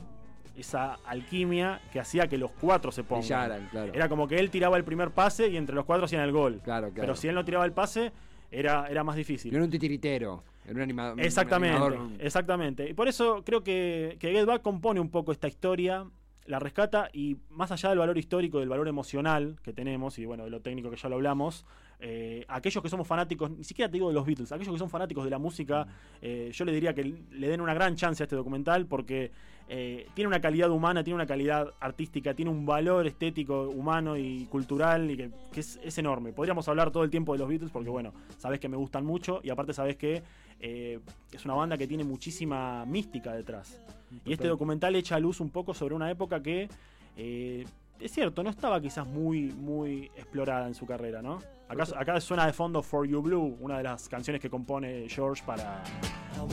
esa 0.56 0.94
alquimia 1.06 1.80
que 1.90 1.98
hacía 2.00 2.26
que 2.28 2.36
los 2.36 2.50
cuatro 2.50 2.92
se 2.92 3.02
pongan. 3.02 3.20
Brillaran, 3.22 3.68
claro. 3.70 3.92
Era 3.94 4.08
como 4.10 4.28
que 4.28 4.38
él 4.38 4.50
tiraba 4.50 4.76
el 4.76 4.84
primer 4.84 5.10
pase 5.10 5.48
y 5.48 5.56
entre 5.56 5.74
los 5.74 5.86
cuatro 5.86 6.04
hacían 6.04 6.22
el 6.22 6.32
gol. 6.32 6.60
Claro, 6.62 6.88
claro. 6.88 7.00
Pero 7.00 7.16
si 7.16 7.28
él 7.28 7.34
no 7.34 7.44
tiraba 7.46 7.64
el 7.64 7.72
pase, 7.72 8.12
era, 8.50 8.86
era 8.88 9.02
más 9.02 9.16
difícil. 9.16 9.54
Era 9.54 9.64
un 9.64 9.70
titiritero, 9.70 10.44
era 10.66 10.74
un, 10.74 10.82
anima- 10.82 11.12
un 11.14 11.20
Exactamente, 11.20 11.76
animador. 11.78 12.08
exactamente. 12.18 12.90
Y 12.90 12.92
por 12.92 13.08
eso 13.08 13.42
creo 13.42 13.62
que, 13.64 14.18
que 14.20 14.30
Get 14.32 14.44
Back 14.44 14.60
compone 14.60 15.00
un 15.00 15.08
poco 15.08 15.32
esta 15.32 15.48
historia, 15.48 16.04
la 16.46 16.58
rescata 16.58 17.08
y 17.12 17.36
más 17.50 17.70
allá 17.70 17.90
del 17.90 17.98
valor 17.98 18.18
histórico, 18.18 18.60
del 18.60 18.68
valor 18.68 18.88
emocional 18.88 19.56
que 19.62 19.72
tenemos 19.72 20.18
y 20.18 20.26
bueno, 20.26 20.44
de 20.44 20.50
lo 20.50 20.60
técnico 20.60 20.90
que 20.90 20.96
ya 20.96 21.08
lo 21.08 21.16
hablamos, 21.16 21.64
eh, 22.00 22.44
aquellos 22.48 22.82
que 22.82 22.88
somos 22.88 23.06
fanáticos, 23.06 23.50
ni 23.50 23.64
siquiera 23.64 23.88
te 23.88 23.94
digo 23.94 24.08
de 24.08 24.14
los 24.14 24.26
Beatles, 24.26 24.50
aquellos 24.50 24.72
que 24.72 24.78
son 24.78 24.90
fanáticos 24.90 25.24
de 25.24 25.30
la 25.30 25.38
música, 25.38 25.86
eh, 26.20 26.50
yo 26.52 26.64
le 26.64 26.72
diría 26.72 26.94
que 26.94 27.04
le 27.04 27.48
den 27.48 27.60
una 27.60 27.74
gran 27.74 27.94
chance 27.94 28.22
a 28.22 28.24
este 28.24 28.34
documental 28.34 28.86
porque 28.86 29.30
eh, 29.68 30.08
tiene 30.14 30.28
una 30.28 30.40
calidad 30.40 30.70
humana, 30.70 31.04
tiene 31.04 31.14
una 31.14 31.26
calidad 31.26 31.72
artística, 31.78 32.34
tiene 32.34 32.50
un 32.50 32.66
valor 32.66 33.06
estético, 33.06 33.68
humano 33.68 34.16
y 34.16 34.46
cultural 34.46 35.10
y 35.10 35.16
que, 35.16 35.30
que 35.52 35.60
es, 35.60 35.78
es 35.82 35.96
enorme. 35.98 36.32
Podríamos 36.32 36.66
hablar 36.68 36.90
todo 36.90 37.04
el 37.04 37.10
tiempo 37.10 37.32
de 37.32 37.38
los 37.38 37.48
Beatles 37.48 37.70
porque 37.70 37.88
bueno, 37.88 38.12
sabes 38.38 38.58
que 38.58 38.68
me 38.68 38.76
gustan 38.76 39.04
mucho 39.04 39.40
y 39.44 39.50
aparte 39.50 39.72
sabes 39.72 39.96
que 39.96 40.22
eh, 40.62 41.00
es 41.32 41.44
una 41.44 41.54
banda 41.54 41.76
que 41.76 41.88
tiene 41.88 42.04
muchísima 42.04 42.86
mística 42.86 43.32
detrás. 43.32 43.80
Y 44.24 44.32
este 44.32 44.48
documental 44.48 44.94
echa 44.96 45.18
luz 45.18 45.40
un 45.40 45.50
poco 45.50 45.74
sobre 45.74 45.94
una 45.94 46.10
época 46.10 46.42
que, 46.42 46.68
eh, 47.16 47.64
es 48.00 48.12
cierto, 48.12 48.42
no 48.42 48.50
estaba 48.50 48.80
quizás 48.80 49.06
muy, 49.06 49.52
muy 49.52 50.10
explorada 50.16 50.66
en 50.66 50.74
su 50.74 50.86
carrera, 50.86 51.22
¿no? 51.22 51.38
Acá, 51.68 51.84
acá 51.96 52.20
suena 52.20 52.46
de 52.46 52.52
fondo 52.52 52.82
For 52.82 53.06
You 53.06 53.22
Blue, 53.22 53.56
una 53.60 53.78
de 53.78 53.84
las 53.84 54.08
canciones 54.08 54.42
que 54.42 54.50
compone 54.50 55.06
George 55.08 55.42
para, 55.46 55.82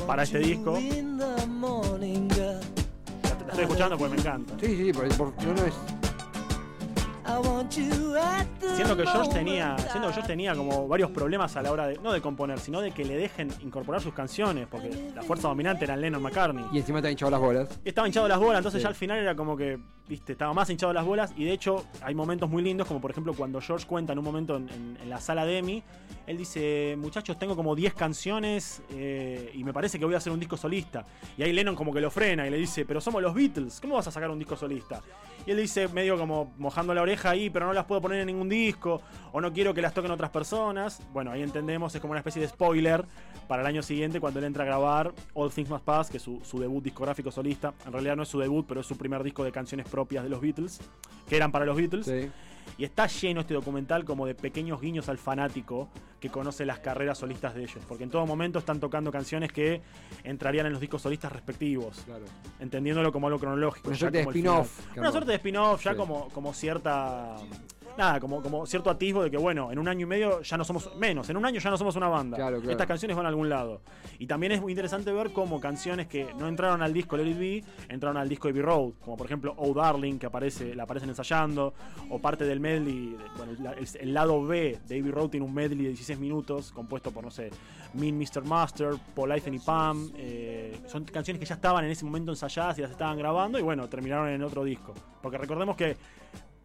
para 0.08 0.24
este 0.24 0.40
disco. 0.40 0.78
La, 3.24 3.30
la 3.30 3.48
estoy 3.48 3.64
escuchando 3.64 3.98
porque 3.98 4.14
me 4.16 4.22
encanta. 4.22 4.54
Sí, 4.60 4.68
sí, 4.68 4.86
sí, 4.86 4.94
por, 4.94 5.34
por- 5.34 5.44
no, 5.46 5.54
no 5.54 5.66
es. 5.66 5.74
Siendo 8.76 8.96
que 8.98 9.06
George 9.06 9.32
tenía, 9.32 9.78
siendo 9.78 10.08
que 10.08 10.14
George 10.14 10.28
tenía 10.28 10.56
como 10.56 10.88
varios 10.88 11.12
problemas 11.12 11.56
a 11.58 11.62
la 11.62 11.72
hora 11.72 11.88
de, 11.88 11.98
no 12.00 12.12
de 12.12 12.22
componer, 12.22 12.60
sino 12.60 12.82
de 12.82 12.92
que 12.92 13.04
le 13.06 13.16
dejen 13.18 13.50
incorporar 13.62 14.02
sus 14.02 14.14
canciones, 14.14 14.68
porque 14.70 15.12
la 15.16 15.24
fuerza 15.24 15.48
dominante 15.48 15.86
era 15.86 15.96
Lennon 15.98 16.22
McCartney. 16.22 16.66
Y 16.72 16.78
encima 16.80 17.00
han 17.00 17.06
hinchado 17.10 17.32
las 17.32 17.40
bolas. 17.40 17.80
Estaba 17.84 18.08
hinchado 18.08 18.28
las 18.28 18.40
bolas, 18.40 18.58
entonces 18.60 18.80
Sí. 18.80 18.84
ya 18.84 18.90
al 18.90 18.96
final 18.96 19.18
era 19.20 19.36
como 19.36 19.56
que, 19.58 19.78
viste, 20.08 20.34
estaba 20.34 20.54
más 20.54 20.70
hinchado 20.70 20.94
las 20.94 21.06
bolas. 21.06 21.34
Y 21.38 21.46
de 21.46 21.52
hecho, 21.54 21.86
hay 22.02 22.16
momentos 22.16 22.50
muy 22.50 22.64
lindos, 22.64 22.88
como 22.88 23.02
por 23.02 23.12
ejemplo 23.12 23.34
cuando 23.34 23.60
George 23.62 23.86
cuenta 23.88 24.14
en 24.14 24.20
un 24.20 24.26
momento 24.26 24.56
en, 24.58 24.70
en- 24.70 24.98
en 25.02 25.10
la 25.10 25.20
sala 25.20 25.46
de 25.46 25.58
Emi, 25.58 25.84
él 26.28 26.38
dice: 26.38 26.96
Muchachos, 26.98 27.38
tengo 27.40 27.56
como 27.56 27.76
10 27.76 27.94
canciones 27.94 28.82
eh, 28.92 29.52
y 29.54 29.64
me 29.64 29.74
parece 29.74 30.00
que 30.00 30.06
voy 30.06 30.14
a 30.14 30.18
hacer 30.18 30.32
un 30.32 30.40
disco 30.40 30.58
solista. 30.58 31.06
Y 31.38 31.44
ahí 31.44 31.52
Lennon 31.54 31.76
como 31.76 31.94
que 31.94 32.02
lo 32.02 32.12
frena 32.12 32.48
y 32.48 32.50
le 32.50 32.58
dice: 32.58 32.86
Pero 32.86 33.02
somos 33.02 33.22
los 33.22 33.34
Beatles, 33.34 33.80
¿cómo 33.82 33.96
vas 33.96 34.08
a 34.08 34.12
sacar 34.12 34.30
un 34.30 34.40
disco 34.40 34.56
solista? 34.56 35.02
Y 35.50 35.52
él 35.52 35.58
dice, 35.58 35.88
medio 35.88 36.16
como 36.16 36.54
mojando 36.60 36.94
la 36.94 37.02
oreja 37.02 37.32
ahí, 37.32 37.50
pero 37.50 37.66
no 37.66 37.74
las 37.74 37.86
puedo 37.86 38.00
poner 38.00 38.20
en 38.20 38.28
ningún 38.28 38.48
disco, 38.48 39.02
o 39.32 39.42
no 39.42 39.52
quiero 39.52 39.74
que 39.74 39.82
las 39.82 39.96
toquen 39.96 40.12
otras 40.12 40.30
personas. 40.30 41.02
Bueno, 41.12 41.32
ahí 41.32 41.42
entendemos, 41.42 41.96
es 41.96 42.00
como 42.00 42.12
una 42.12 42.20
especie 42.20 42.40
de 42.40 42.48
spoiler 42.48 43.04
para 43.48 43.64
el 43.64 43.68
año 43.68 43.82
siguiente 43.82 44.20
cuando 44.20 44.38
él 44.38 44.46
entra 44.46 44.62
a 44.62 44.68
grabar 44.68 45.12
All 45.34 45.50
Things 45.50 45.68
Must 45.68 45.84
Pass, 45.84 46.12
que 46.12 46.18
es 46.18 46.24
su, 46.24 46.60
debut 46.60 46.84
discográfico 46.84 47.32
solista. 47.32 47.74
En 47.84 47.92
realidad 47.92 48.16
no 48.16 48.22
es 48.22 48.30
su 48.30 48.38
debut, 48.38 48.64
pero 48.68 48.82
es 48.82 48.86
su 48.86 48.96
primer 48.96 49.24
disco 49.24 49.44
de 49.44 49.52
canciones 49.52 49.90
propias 49.90 50.24
de 50.24 50.30
los 50.30 50.40
Beatles, 50.40 50.82
que 51.28 51.36
eran 51.36 51.52
para 51.52 51.66
los 51.66 51.76
Beatles. 51.76 52.06
Sí. 52.06 52.30
Y 52.78 52.86
está 52.86 53.08
lleno 53.08 53.42
este 53.42 53.54
documental 53.54 54.06
como 54.06 54.26
de 54.26 54.36
pequeños 54.36 54.80
guiños 54.80 55.10
al 55.10 55.18
fanático 55.18 55.90
que 56.20 56.30
conoce 56.30 56.66
las 56.66 56.80
carreras 56.80 57.18
solistas 57.18 57.54
de 57.56 57.64
ellos. 57.64 57.80
Porque 57.88 58.04
en 58.06 58.10
todo 58.10 58.26
momento 58.26 58.60
están 58.60 58.80
tocando 58.80 59.12
canciones 59.12 59.52
que 59.52 59.82
entrarían 60.24 60.66
en 60.66 60.72
los 60.74 60.82
discos 60.82 61.02
solistas 61.02 61.32
respectivos. 61.32 62.04
Claro. 62.06 62.26
entendiéndolo 62.60 63.12
como 63.12 63.28
algo 63.28 63.40
cronológico. 63.40 63.90
Una 63.90 63.98
suerte 63.98 64.18
de 64.20 64.24
spin-off, 64.24 64.80
Una 64.98 65.12
suerte 65.12 65.32
de 65.32 65.38
spin-off, 65.38 65.84
ya 65.84 65.92
Sí. 65.92 65.98
como, 65.98 66.30
como 66.30 66.54
cierta. 66.54 67.36
Nada, 68.00 68.18
como, 68.22 68.42
como 68.42 68.66
cierto 68.66 68.90
atisbo 68.90 69.24
de 69.24 69.30
que, 69.30 69.36
bueno, 69.36 69.74
en 69.74 69.78
un 69.78 69.86
año 69.90 70.04
y 70.04 70.06
medio 70.06 70.42
ya 70.42 70.56
no 70.56 70.64
somos. 70.64 70.96
Menos, 70.96 71.30
en 71.30 71.36
un 71.36 71.46
año 71.46 71.60
ya 71.60 71.70
no 71.70 71.78
somos 71.78 71.98
una 71.98 72.08
banda. 72.08 72.38
Claro, 72.38 72.56
claro. 72.60 72.72
Estas 72.72 72.88
canciones 72.88 73.18
van 73.18 73.26
a 73.26 73.30
algún 73.30 73.50
lado. 73.50 73.82
Y 74.20 74.26
también 74.26 74.54
es 74.54 74.62
muy 74.62 74.72
interesante 74.72 75.12
ver 75.12 75.34
cómo 75.34 75.60
canciones 75.60 76.08
que 76.08 76.34
no 76.36 76.48
entraron 76.48 76.82
al 76.82 76.94
disco 76.94 77.18
Let 77.18 77.28
It 77.28 77.38
Be, 77.38 77.64
entraron 77.90 78.16
al 78.16 78.30
disco 78.30 78.48
Abbey 78.48 78.62
Road. 78.62 78.94
Como 79.04 79.18
por 79.18 79.26
ejemplo 79.26 79.54
Oh 79.58 79.74
Darling, 79.74 80.18
que 80.18 80.28
aparece, 80.28 80.76
la 80.76 80.84
aparecen 80.84 81.10
ensayando. 81.10 81.74
O 82.10 82.20
parte 82.20 82.46
del 82.46 82.62
medley. 82.62 83.18
Bueno, 83.36 83.52
el, 83.52 83.88
el 84.00 84.14
lado 84.14 84.46
B 84.46 84.80
de 84.88 85.00
Abbey 85.00 85.12
Road 85.12 85.28
tiene 85.28 85.46
un 85.46 85.54
medley 85.54 85.80
de 85.84 85.90
16 85.90 86.18
minutos, 86.20 86.72
compuesto 86.72 87.12
por, 87.12 87.26
no 87.26 87.32
sé, 87.32 87.50
Mean 87.96 88.18
Mr. 88.18 88.46
Master, 88.46 88.92
Paul 89.14 89.34
y 89.36 89.60
Pam. 89.60 90.12
eh, 90.16 90.80
son 90.88 91.04
canciones 91.04 91.40
que 91.40 91.46
ya 91.46 91.56
estaban 91.56 91.84
en 91.84 91.92
ese 91.92 92.06
momento 92.06 92.32
ensayadas 92.32 92.78
y 92.78 92.82
las 92.82 92.92
estaban 92.92 93.18
grabando 93.18 93.60
y 93.60 93.62
bueno, 93.62 93.90
terminaron 93.90 94.30
en 94.30 94.42
otro 94.44 94.64
disco. 94.64 94.94
Porque 95.22 95.38
recordemos 95.38 95.76
que, 95.76 95.98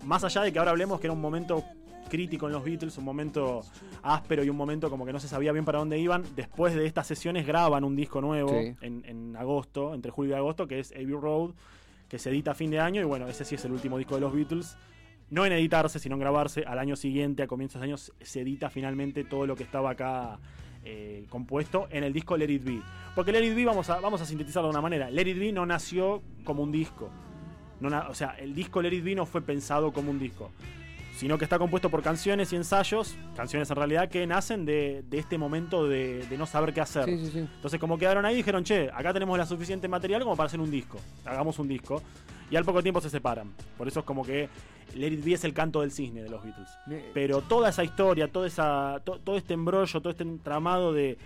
más 0.05 0.25
allá 0.25 0.43
de 0.43 0.53
que 0.53 0.59
ahora 0.59 0.71
hablemos 0.73 1.01
que 1.01 1.07
era 1.07 1.13
un 1.15 1.21
momento 1.21 1.63
crítico 2.09 2.47
en 2.47 2.53
los 2.53 2.63
Beatles, 2.65 2.97
un 2.99 3.05
momento 3.05 3.63
áspero 4.03 4.45
y 4.45 4.51
un 4.51 4.57
momento 4.57 4.91
como 4.91 5.07
que 5.07 5.13
no 5.13 5.19
se 5.19 5.27
sabía 5.29 5.53
bien 5.53 5.65
para 5.65 5.79
dónde 5.79 5.99
iban, 5.99 6.23
después 6.37 6.75
de 6.75 6.87
estas 6.87 7.07
sesiones 7.07 7.47
graban 7.47 7.83
un 7.83 7.97
disco 7.97 8.21
nuevo 8.21 8.51
Sí. 8.51 8.75
en, 8.83 9.03
en 9.07 9.37
agosto, 9.37 9.95
entre 9.95 10.11
julio 10.11 10.33
y 10.33 10.37
agosto, 10.37 10.67
que 10.69 10.79
es 10.81 10.93
Abbey 10.93 11.07
Road, 11.13 11.51
que 12.09 12.19
se 12.19 12.31
edita 12.31 12.51
a 12.53 12.55
fin 12.55 12.71
de 12.71 12.79
año 12.79 13.01
y 13.01 13.05
bueno, 13.05 13.27
ese 13.27 13.45
sí 13.45 13.55
es 13.55 13.65
el 13.65 13.73
último 13.73 13.97
disco 13.99 14.15
de 14.15 14.21
los 14.21 14.33
Beatles. 14.35 14.77
No 15.31 15.47
en 15.47 15.53
editarse, 15.53 15.99
sino 15.99 16.15
en 16.17 16.21
grabarse. 16.21 16.63
Al 16.65 16.79
año 16.79 16.95
siguiente, 16.97 17.43
a 17.43 17.47
comienzos 17.47 17.81
de 17.81 17.87
años, 17.87 18.13
se 18.21 18.43
edita 18.43 18.69
finalmente 18.69 19.25
todo 19.25 19.47
lo 19.47 19.57
que 19.57 19.63
estaba 19.65 19.91
acá 19.91 20.39
eh, 20.85 21.25
compuesto 21.31 21.89
en 21.91 22.05
el 22.05 22.13
disco 22.13 22.37
Let 22.37 22.51
It 22.53 22.63
Be. 22.63 22.81
Porque 23.17 23.33
Let 23.33 23.45
It 23.45 23.57
Be, 23.57 23.65
vamos 23.65 23.89
a, 23.89 23.99
vamos 24.01 24.21
a 24.21 24.27
sintetizarlo 24.27 24.69
de 24.69 24.73
una 24.73 24.83
manera, 24.83 25.11
Let 25.11 25.27
It 25.27 25.39
Be 25.39 25.51
no 25.51 25.65
nació 25.65 26.23
como 26.45 26.63
un 26.63 26.71
disco. 26.71 27.09
No 27.81 27.89
o 28.09 28.15
sea, 28.15 28.37
el 28.39 28.55
disco 28.55 28.81
Let 28.83 28.93
It 28.95 29.05
Be 29.05 29.15
no 29.15 29.27
fue 29.27 29.43
pensado 29.43 29.93
como 29.93 30.11
un 30.11 30.19
disco. 30.19 30.51
Sino 31.17 31.39
que 31.39 31.45
está 31.45 31.59
compuesto 31.61 31.91
por 31.91 32.03
canciones 32.03 32.53
y 32.53 32.57
ensayos, 32.57 33.17
canciones 33.37 33.71
en 33.71 33.77
realidad 33.77 34.09
que 34.09 34.27
nacen 34.27 34.65
de, 34.65 35.05
de 35.09 35.19
este 35.19 35.39
momento 35.39 35.87
de, 35.87 36.27
de 36.27 36.37
no 36.37 36.45
saber 36.45 36.75
qué 36.75 36.81
hacer. 36.81 37.05
Sí, 37.05 37.19
sí, 37.19 37.31
sí. 37.33 37.39
Entonces, 37.39 37.79
como 37.79 37.97
quedaron 37.99 38.25
ahí, 38.27 38.35
dijeron, 38.35 38.65
che, 38.65 38.91
acá 38.93 39.13
tenemos 39.13 39.39
la 39.39 39.47
suficiente 39.47 39.87
material 39.87 40.23
como 40.23 40.37
para 40.37 40.49
hacer 40.49 40.59
un 40.61 40.73
disco. 40.73 40.99
Hagamos 41.25 41.59
un 41.61 41.69
disco. 41.69 42.03
Y 42.51 42.57
al 42.57 42.65
poco 42.65 42.83
tiempo 42.83 43.01
se 43.01 43.11
separan. 43.11 43.53
Por 43.79 43.87
eso 43.87 44.01
es 44.01 44.07
como 44.07 44.25
que 44.25 44.49
Let 44.97 45.13
It 45.13 45.25
Be 45.25 45.33
es 45.35 45.45
el 45.45 45.55
canto 45.55 45.83
del 45.83 45.93
cisne 45.93 46.21
de 46.23 46.29
los 46.29 46.43
Beatles. 46.43 46.69
Pero 47.15 47.43
toda 47.43 47.69
esa 47.69 47.85
historia, 47.85 48.27
toda 48.27 48.49
esa, 48.49 49.01
to- 49.05 49.21
todo 49.21 49.37
este 49.37 49.55
embrollo, 49.55 50.01
todo 50.01 50.11
este 50.11 50.25
entramado 50.25 50.93
de, 50.93 51.17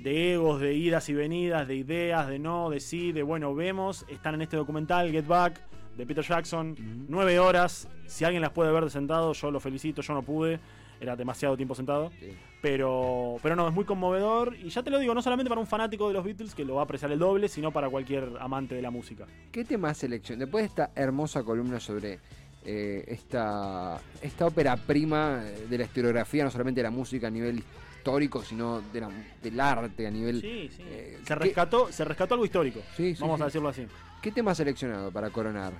de 0.00 0.32
egos, 0.32 0.58
de 0.58 0.74
idas 0.74 1.06
y 1.10 1.12
venidas, 1.14 1.68
de 1.68 1.76
ideas, 1.76 2.28
de 2.28 2.38
no, 2.38 2.70
de 2.70 2.80
sí, 2.80 3.12
de 3.12 3.22
bueno, 3.22 3.54
vemos, 3.54 4.06
están 4.08 4.34
en 4.36 4.42
este 4.42 4.56
documental, 4.56 5.10
Get 5.12 5.26
Back, 5.26 5.60
de 5.96 6.06
Peter 6.06 6.24
Jackson. 6.24 6.76
Nueve 7.08 7.38
horas. 7.38 7.88
Si 8.06 8.24
alguien 8.24 8.42
las 8.42 8.52
puede 8.52 8.72
ver 8.72 8.84
de 8.84 8.90
sentado, 8.90 9.32
yo 9.32 9.50
lo 9.50 9.60
felicito, 9.60 10.02
yo 10.02 10.14
no 10.14 10.22
pude. 10.22 10.60
Era 11.00 11.16
demasiado 11.16 11.56
tiempo 11.56 11.74
sentado. 11.74 12.10
Sí. 12.20 12.32
Pero, 12.62 13.36
pero 13.42 13.56
no, 13.56 13.68
es 13.68 13.74
muy 13.74 13.84
conmovedor. 13.84 14.56
Y 14.56 14.70
ya 14.70 14.82
te 14.82 14.90
lo 14.90 14.98
digo, 14.98 15.14
no 15.14 15.20
solamente 15.20 15.48
para 15.48 15.60
un 15.60 15.66
fanático 15.66 16.08
de 16.08 16.14
los 16.14 16.24
Beatles 16.24 16.54
que 16.54 16.64
lo 16.64 16.76
va 16.76 16.82
a 16.82 16.84
apreciar 16.84 17.12
el 17.12 17.18
doble, 17.18 17.48
sino 17.48 17.72
para 17.72 17.90
cualquier 17.90 18.30
amante 18.40 18.74
de 18.74 18.82
la 18.82 18.90
música. 18.90 19.26
¿Qué 19.52 19.64
tema 19.64 19.92
selección? 19.92 20.38
Después 20.38 20.62
de 20.62 20.68
esta 20.68 20.90
hermosa 20.94 21.42
columna 21.42 21.78
sobre 21.78 22.20
eh, 22.64 23.04
esta, 23.08 24.00
esta 24.22 24.46
ópera 24.46 24.76
prima 24.76 25.42
de 25.68 25.76
la 25.76 25.84
historiografía, 25.84 26.44
no 26.44 26.50
solamente 26.50 26.80
de 26.80 26.84
la 26.84 26.90
música 26.90 27.26
a 27.26 27.30
nivel 27.30 27.62
histórico, 28.04 28.42
sino 28.42 28.82
de 28.92 29.00
la- 29.00 29.10
del 29.42 29.58
arte 29.58 30.06
a 30.06 30.10
nivel... 30.10 30.40
Sí, 30.42 30.70
sí. 30.76 30.82
eh, 30.86 31.16
se, 31.20 31.24
¿qué- 31.24 31.34
rescató, 31.36 31.90
se 31.90 32.04
rescató 32.04 32.34
algo 32.34 32.44
histórico. 32.44 32.80
Sí, 32.96 33.14
sí, 33.16 33.22
Vamos 33.22 33.40
a 33.40 33.46
decirlo 33.46 33.70
así. 33.70 33.86
¿Qué 34.20 34.30
tema 34.30 34.50
has 34.50 34.58
seleccionado 34.58 35.10
para 35.10 35.30
coronar? 35.30 35.72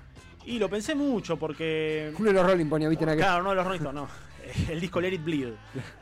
Y 0.46 0.58
lo 0.58 0.68
pensé 0.70 0.94
mucho 0.94 1.38
porque. 1.38 2.12
Uno 2.18 2.28
de 2.28 2.32
los 2.34 2.46
Rolling 2.46 2.66
ponía, 2.66 2.88
¿viste? 2.88 3.04
en 3.04 3.10
aquel- 3.10 3.18
Claro, 3.24 3.42
no 3.42 3.50
de 3.50 3.56
los 3.56 3.66
Rolling 3.66 3.80
no. 3.82 4.08
El 4.70 4.78
disco 4.80 5.00
Let 5.00 5.12
It 5.14 5.24
Bleed. 5.24 5.48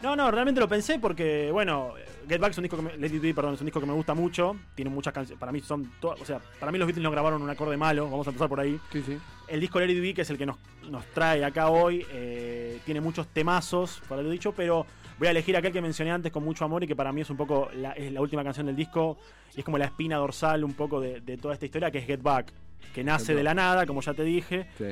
No, 0.03 0.15
no, 0.17 0.31
realmente 0.31 0.61
lo 0.61 0.69
pensé 0.69 0.99
porque, 1.01 1.51
bueno, 1.53 1.95
Get 2.29 2.41
Back 2.41 2.51
es 2.53 2.59
un 2.59 2.63
disco 2.63 2.77
que 2.77 2.83
me, 2.83 2.97
Let 2.97 3.15
It 3.17 3.23
Be, 3.23 3.35
perdón, 3.35 3.55
es 3.55 3.61
un 3.61 3.67
disco 3.67 3.79
que 3.81 3.87
me 3.87 3.93
gusta 3.93 4.15
mucho. 4.15 4.57
Tiene 4.77 4.91
muchas 4.91 5.13
canciones. 5.13 5.39
Para 5.41 5.51
mí 5.53 5.61
son 5.61 5.93
todas. 6.01 6.21
O 6.21 6.25
sea, 6.25 6.41
para 6.61 6.71
mí 6.73 6.79
los 6.79 6.87
Beatles 6.87 7.03
no 7.05 7.11
grabaron 7.13 7.41
un 7.43 7.51
acorde 7.51 7.77
malo. 7.77 8.05
Vamos 8.11 8.27
a 8.27 8.31
empezar 8.31 8.49
por 8.49 8.59
ahí. 8.61 8.81
Sí, 8.93 9.03
sí. 9.07 9.19
El 9.49 9.61
disco 9.61 9.79
Let 9.81 9.93
It 9.93 10.01
Be, 10.03 10.15
que 10.15 10.23
es 10.23 10.31
el 10.31 10.39
que 10.39 10.47
nos, 10.47 10.57
nos 10.89 11.05
trae 11.07 11.45
acá 11.45 11.69
hoy, 11.69 12.05
eh, 12.13 12.81
tiene 12.85 13.01
muchos 13.01 13.29
temazos, 13.29 14.03
para 14.09 14.23
lo 14.23 14.31
dicho, 14.31 14.53
pero 14.53 14.87
voy 15.19 15.29
a 15.29 15.31
elegir 15.31 15.57
aquel 15.57 15.73
que 15.73 15.81
mencioné 15.81 16.11
antes 16.11 16.33
con 16.33 16.45
mucho 16.45 16.65
amor 16.65 16.85
y 16.85 16.87
que 16.87 16.97
para 16.97 17.13
mí 17.13 17.21
es 17.21 17.31
un 17.31 17.37
poco 17.37 17.71
la, 17.75 17.93
es 17.93 18.13
la 18.13 18.21
última 18.21 18.43
canción 18.43 18.67
del 18.67 18.77
disco 18.77 19.17
y 19.55 19.61
es 19.61 19.65
como 19.65 19.79
la 19.79 19.87
espina 19.87 20.17
dorsal 20.17 20.65
un 20.65 20.75
poco 20.75 21.01
de, 21.01 21.21
de 21.21 21.37
toda 21.37 21.55
esta 21.55 21.67
historia, 21.67 21.91
que 21.91 21.99
es 21.99 22.07
Get 22.07 22.23
Back, 22.23 22.53
que 22.95 23.05
nace 23.05 23.27
Get 23.29 23.37
de 23.37 23.43
la 23.43 23.55
nada, 23.55 23.87
como 23.87 24.01
ya 24.01 24.15
te 24.15 24.25
dije. 24.25 24.67
sí. 24.79 24.87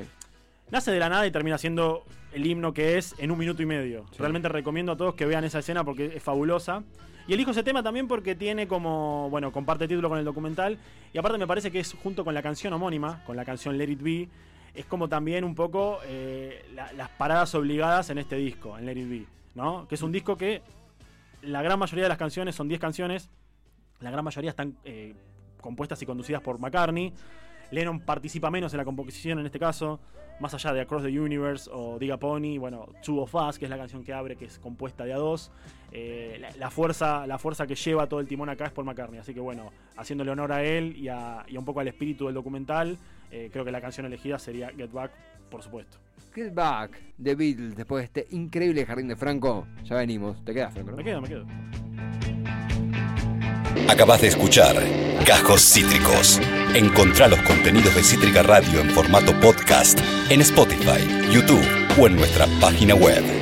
Nace 0.70 0.92
de 0.92 1.00
la 1.00 1.08
nada 1.08 1.26
y 1.26 1.32
termina 1.32 1.58
siendo 1.58 2.04
el 2.32 2.46
himno 2.46 2.72
que 2.72 2.96
es 2.96 3.16
en 3.18 3.32
un 3.32 3.38
minuto 3.38 3.60
y 3.60 3.66
medio. 3.66 4.06
Sí. 4.12 4.18
Realmente 4.20 4.48
recomiendo 4.48 4.92
a 4.92 4.96
todos 4.96 5.14
que 5.16 5.26
vean 5.26 5.42
esa 5.42 5.58
escena 5.58 5.82
porque 5.82 6.12
es 6.14 6.22
fabulosa. 6.22 6.84
Y 7.26 7.32
elijo 7.34 7.50
ese 7.50 7.64
tema 7.64 7.82
también 7.82 8.06
porque 8.06 8.36
tiene 8.36 8.68
como, 8.68 9.28
bueno, 9.30 9.50
comparte 9.50 9.88
título 9.88 10.08
con 10.08 10.18
el 10.18 10.24
documental. 10.24 10.78
Y 11.12 11.18
aparte 11.18 11.38
me 11.38 11.48
parece 11.48 11.72
que 11.72 11.80
es 11.80 11.92
junto 11.94 12.24
con 12.24 12.34
la 12.34 12.42
canción 12.42 12.72
homónima, 12.72 13.20
con 13.24 13.34
la 13.34 13.44
canción 13.44 13.76
Let 13.78 13.90
It 13.90 14.00
Be, 14.00 14.28
es 14.74 14.86
como 14.86 15.08
también 15.08 15.44
un 15.44 15.54
poco 15.54 15.98
eh, 16.06 16.64
la- 16.74 16.92
las 16.92 17.08
paradas 17.10 17.54
obligadas 17.54 18.10
en 18.10 18.18
este 18.18 18.36
disco, 18.36 18.78
en 18.78 18.86
Let 18.86 18.98
It. 18.98 19.28
¿no? 19.54 19.86
Que 19.88 19.94
es 19.96 20.02
un 20.02 20.12
disco 20.12 20.36
que 20.36 20.62
la 21.42 21.62
gran 21.62 21.78
mayoría 21.78 22.04
de 22.04 22.08
las 22.08 22.18
canciones, 22.18 22.54
son 22.54 22.68
10 22.68 22.80
canciones, 22.80 23.30
la 24.00 24.10
gran 24.10 24.24
mayoría 24.24 24.50
están 24.50 24.76
eh, 24.84 25.14
compuestas 25.60 26.00
y 26.02 26.06
conducidas 26.06 26.40
por 26.42 26.58
McCartney. 26.58 27.12
Lennon 27.70 28.00
participa 28.00 28.50
menos 28.50 28.72
en 28.72 28.78
la 28.78 28.84
composición 28.84 29.38
en 29.38 29.46
este 29.46 29.58
caso, 29.58 30.00
más 30.40 30.54
allá 30.54 30.72
de 30.72 30.80
Across 30.80 31.04
the 31.04 31.20
Universe 31.20 31.70
o 31.72 31.98
Diga 31.98 32.16
Pony, 32.16 32.58
bueno, 32.58 32.88
Two 33.04 33.20
of 33.22 33.34
Us, 33.34 33.58
que 33.58 33.66
es 33.66 33.70
la 33.70 33.76
canción 33.76 34.02
que 34.02 34.12
abre, 34.12 34.36
que 34.36 34.46
es 34.46 34.58
compuesta 34.58 35.04
de 35.04 35.12
a 35.12 35.18
dos. 35.18 35.52
Eh, 35.92 36.42
la, 36.58 36.70
fuerza, 36.70 37.26
la 37.26 37.38
fuerza 37.38 37.66
que 37.66 37.74
lleva 37.74 38.08
todo 38.08 38.20
el 38.20 38.26
timón 38.26 38.48
acá 38.48 38.64
es 38.66 38.72
Paul 38.72 38.86
McCartney, 38.86 39.20
así 39.20 39.34
que 39.34 39.40
bueno, 39.40 39.70
haciéndole 39.96 40.30
honor 40.30 40.52
a 40.52 40.64
él 40.64 40.96
y, 40.96 41.08
a, 41.08 41.44
un 41.56 41.64
poco 41.64 41.80
al 41.80 41.88
espíritu 41.88 42.26
del 42.26 42.34
documental, 42.34 42.98
eh, 43.30 43.48
creo 43.52 43.64
que 43.64 43.72
la 43.72 43.80
canción 43.80 44.06
elegida 44.06 44.38
sería 44.38 44.70
Get 44.70 44.92
Back, 44.92 45.12
por 45.50 45.62
supuesto. 45.62 45.98
Get 46.34 46.54
Back, 46.54 47.00
The 47.22 47.34
Beatles, 47.34 47.76
después 47.76 48.02
de 48.02 48.22
este 48.22 48.34
increíble 48.36 48.86
jardín 48.86 49.08
de 49.08 49.16
Franco, 49.16 49.66
ya 49.84 49.96
venimos. 49.96 50.44
¿Te 50.44 50.54
quedas, 50.54 50.72
Franco? 50.72 50.96
Me 50.96 51.04
quedo, 51.04 51.20
me 51.20 51.28
quedo. 51.28 51.46
Acabas 53.88 54.20
de 54.20 54.28
escuchar 54.28 54.76
Cajos 55.26 55.62
Cítricos. 55.62 56.40
Encontrá 56.74 57.28
los 57.28 57.40
contenidos 57.42 57.94
de 57.94 58.02
Cítrica 58.02 58.42
Radio 58.42 58.80
en 58.80 58.90
formato 58.90 59.32
podcast 59.40 59.98
en 60.30 60.40
Spotify, 60.42 61.00
YouTube 61.32 61.64
o 61.98 62.06
en 62.06 62.16
nuestra 62.16 62.46
página 62.60 62.94
web. 62.94 63.39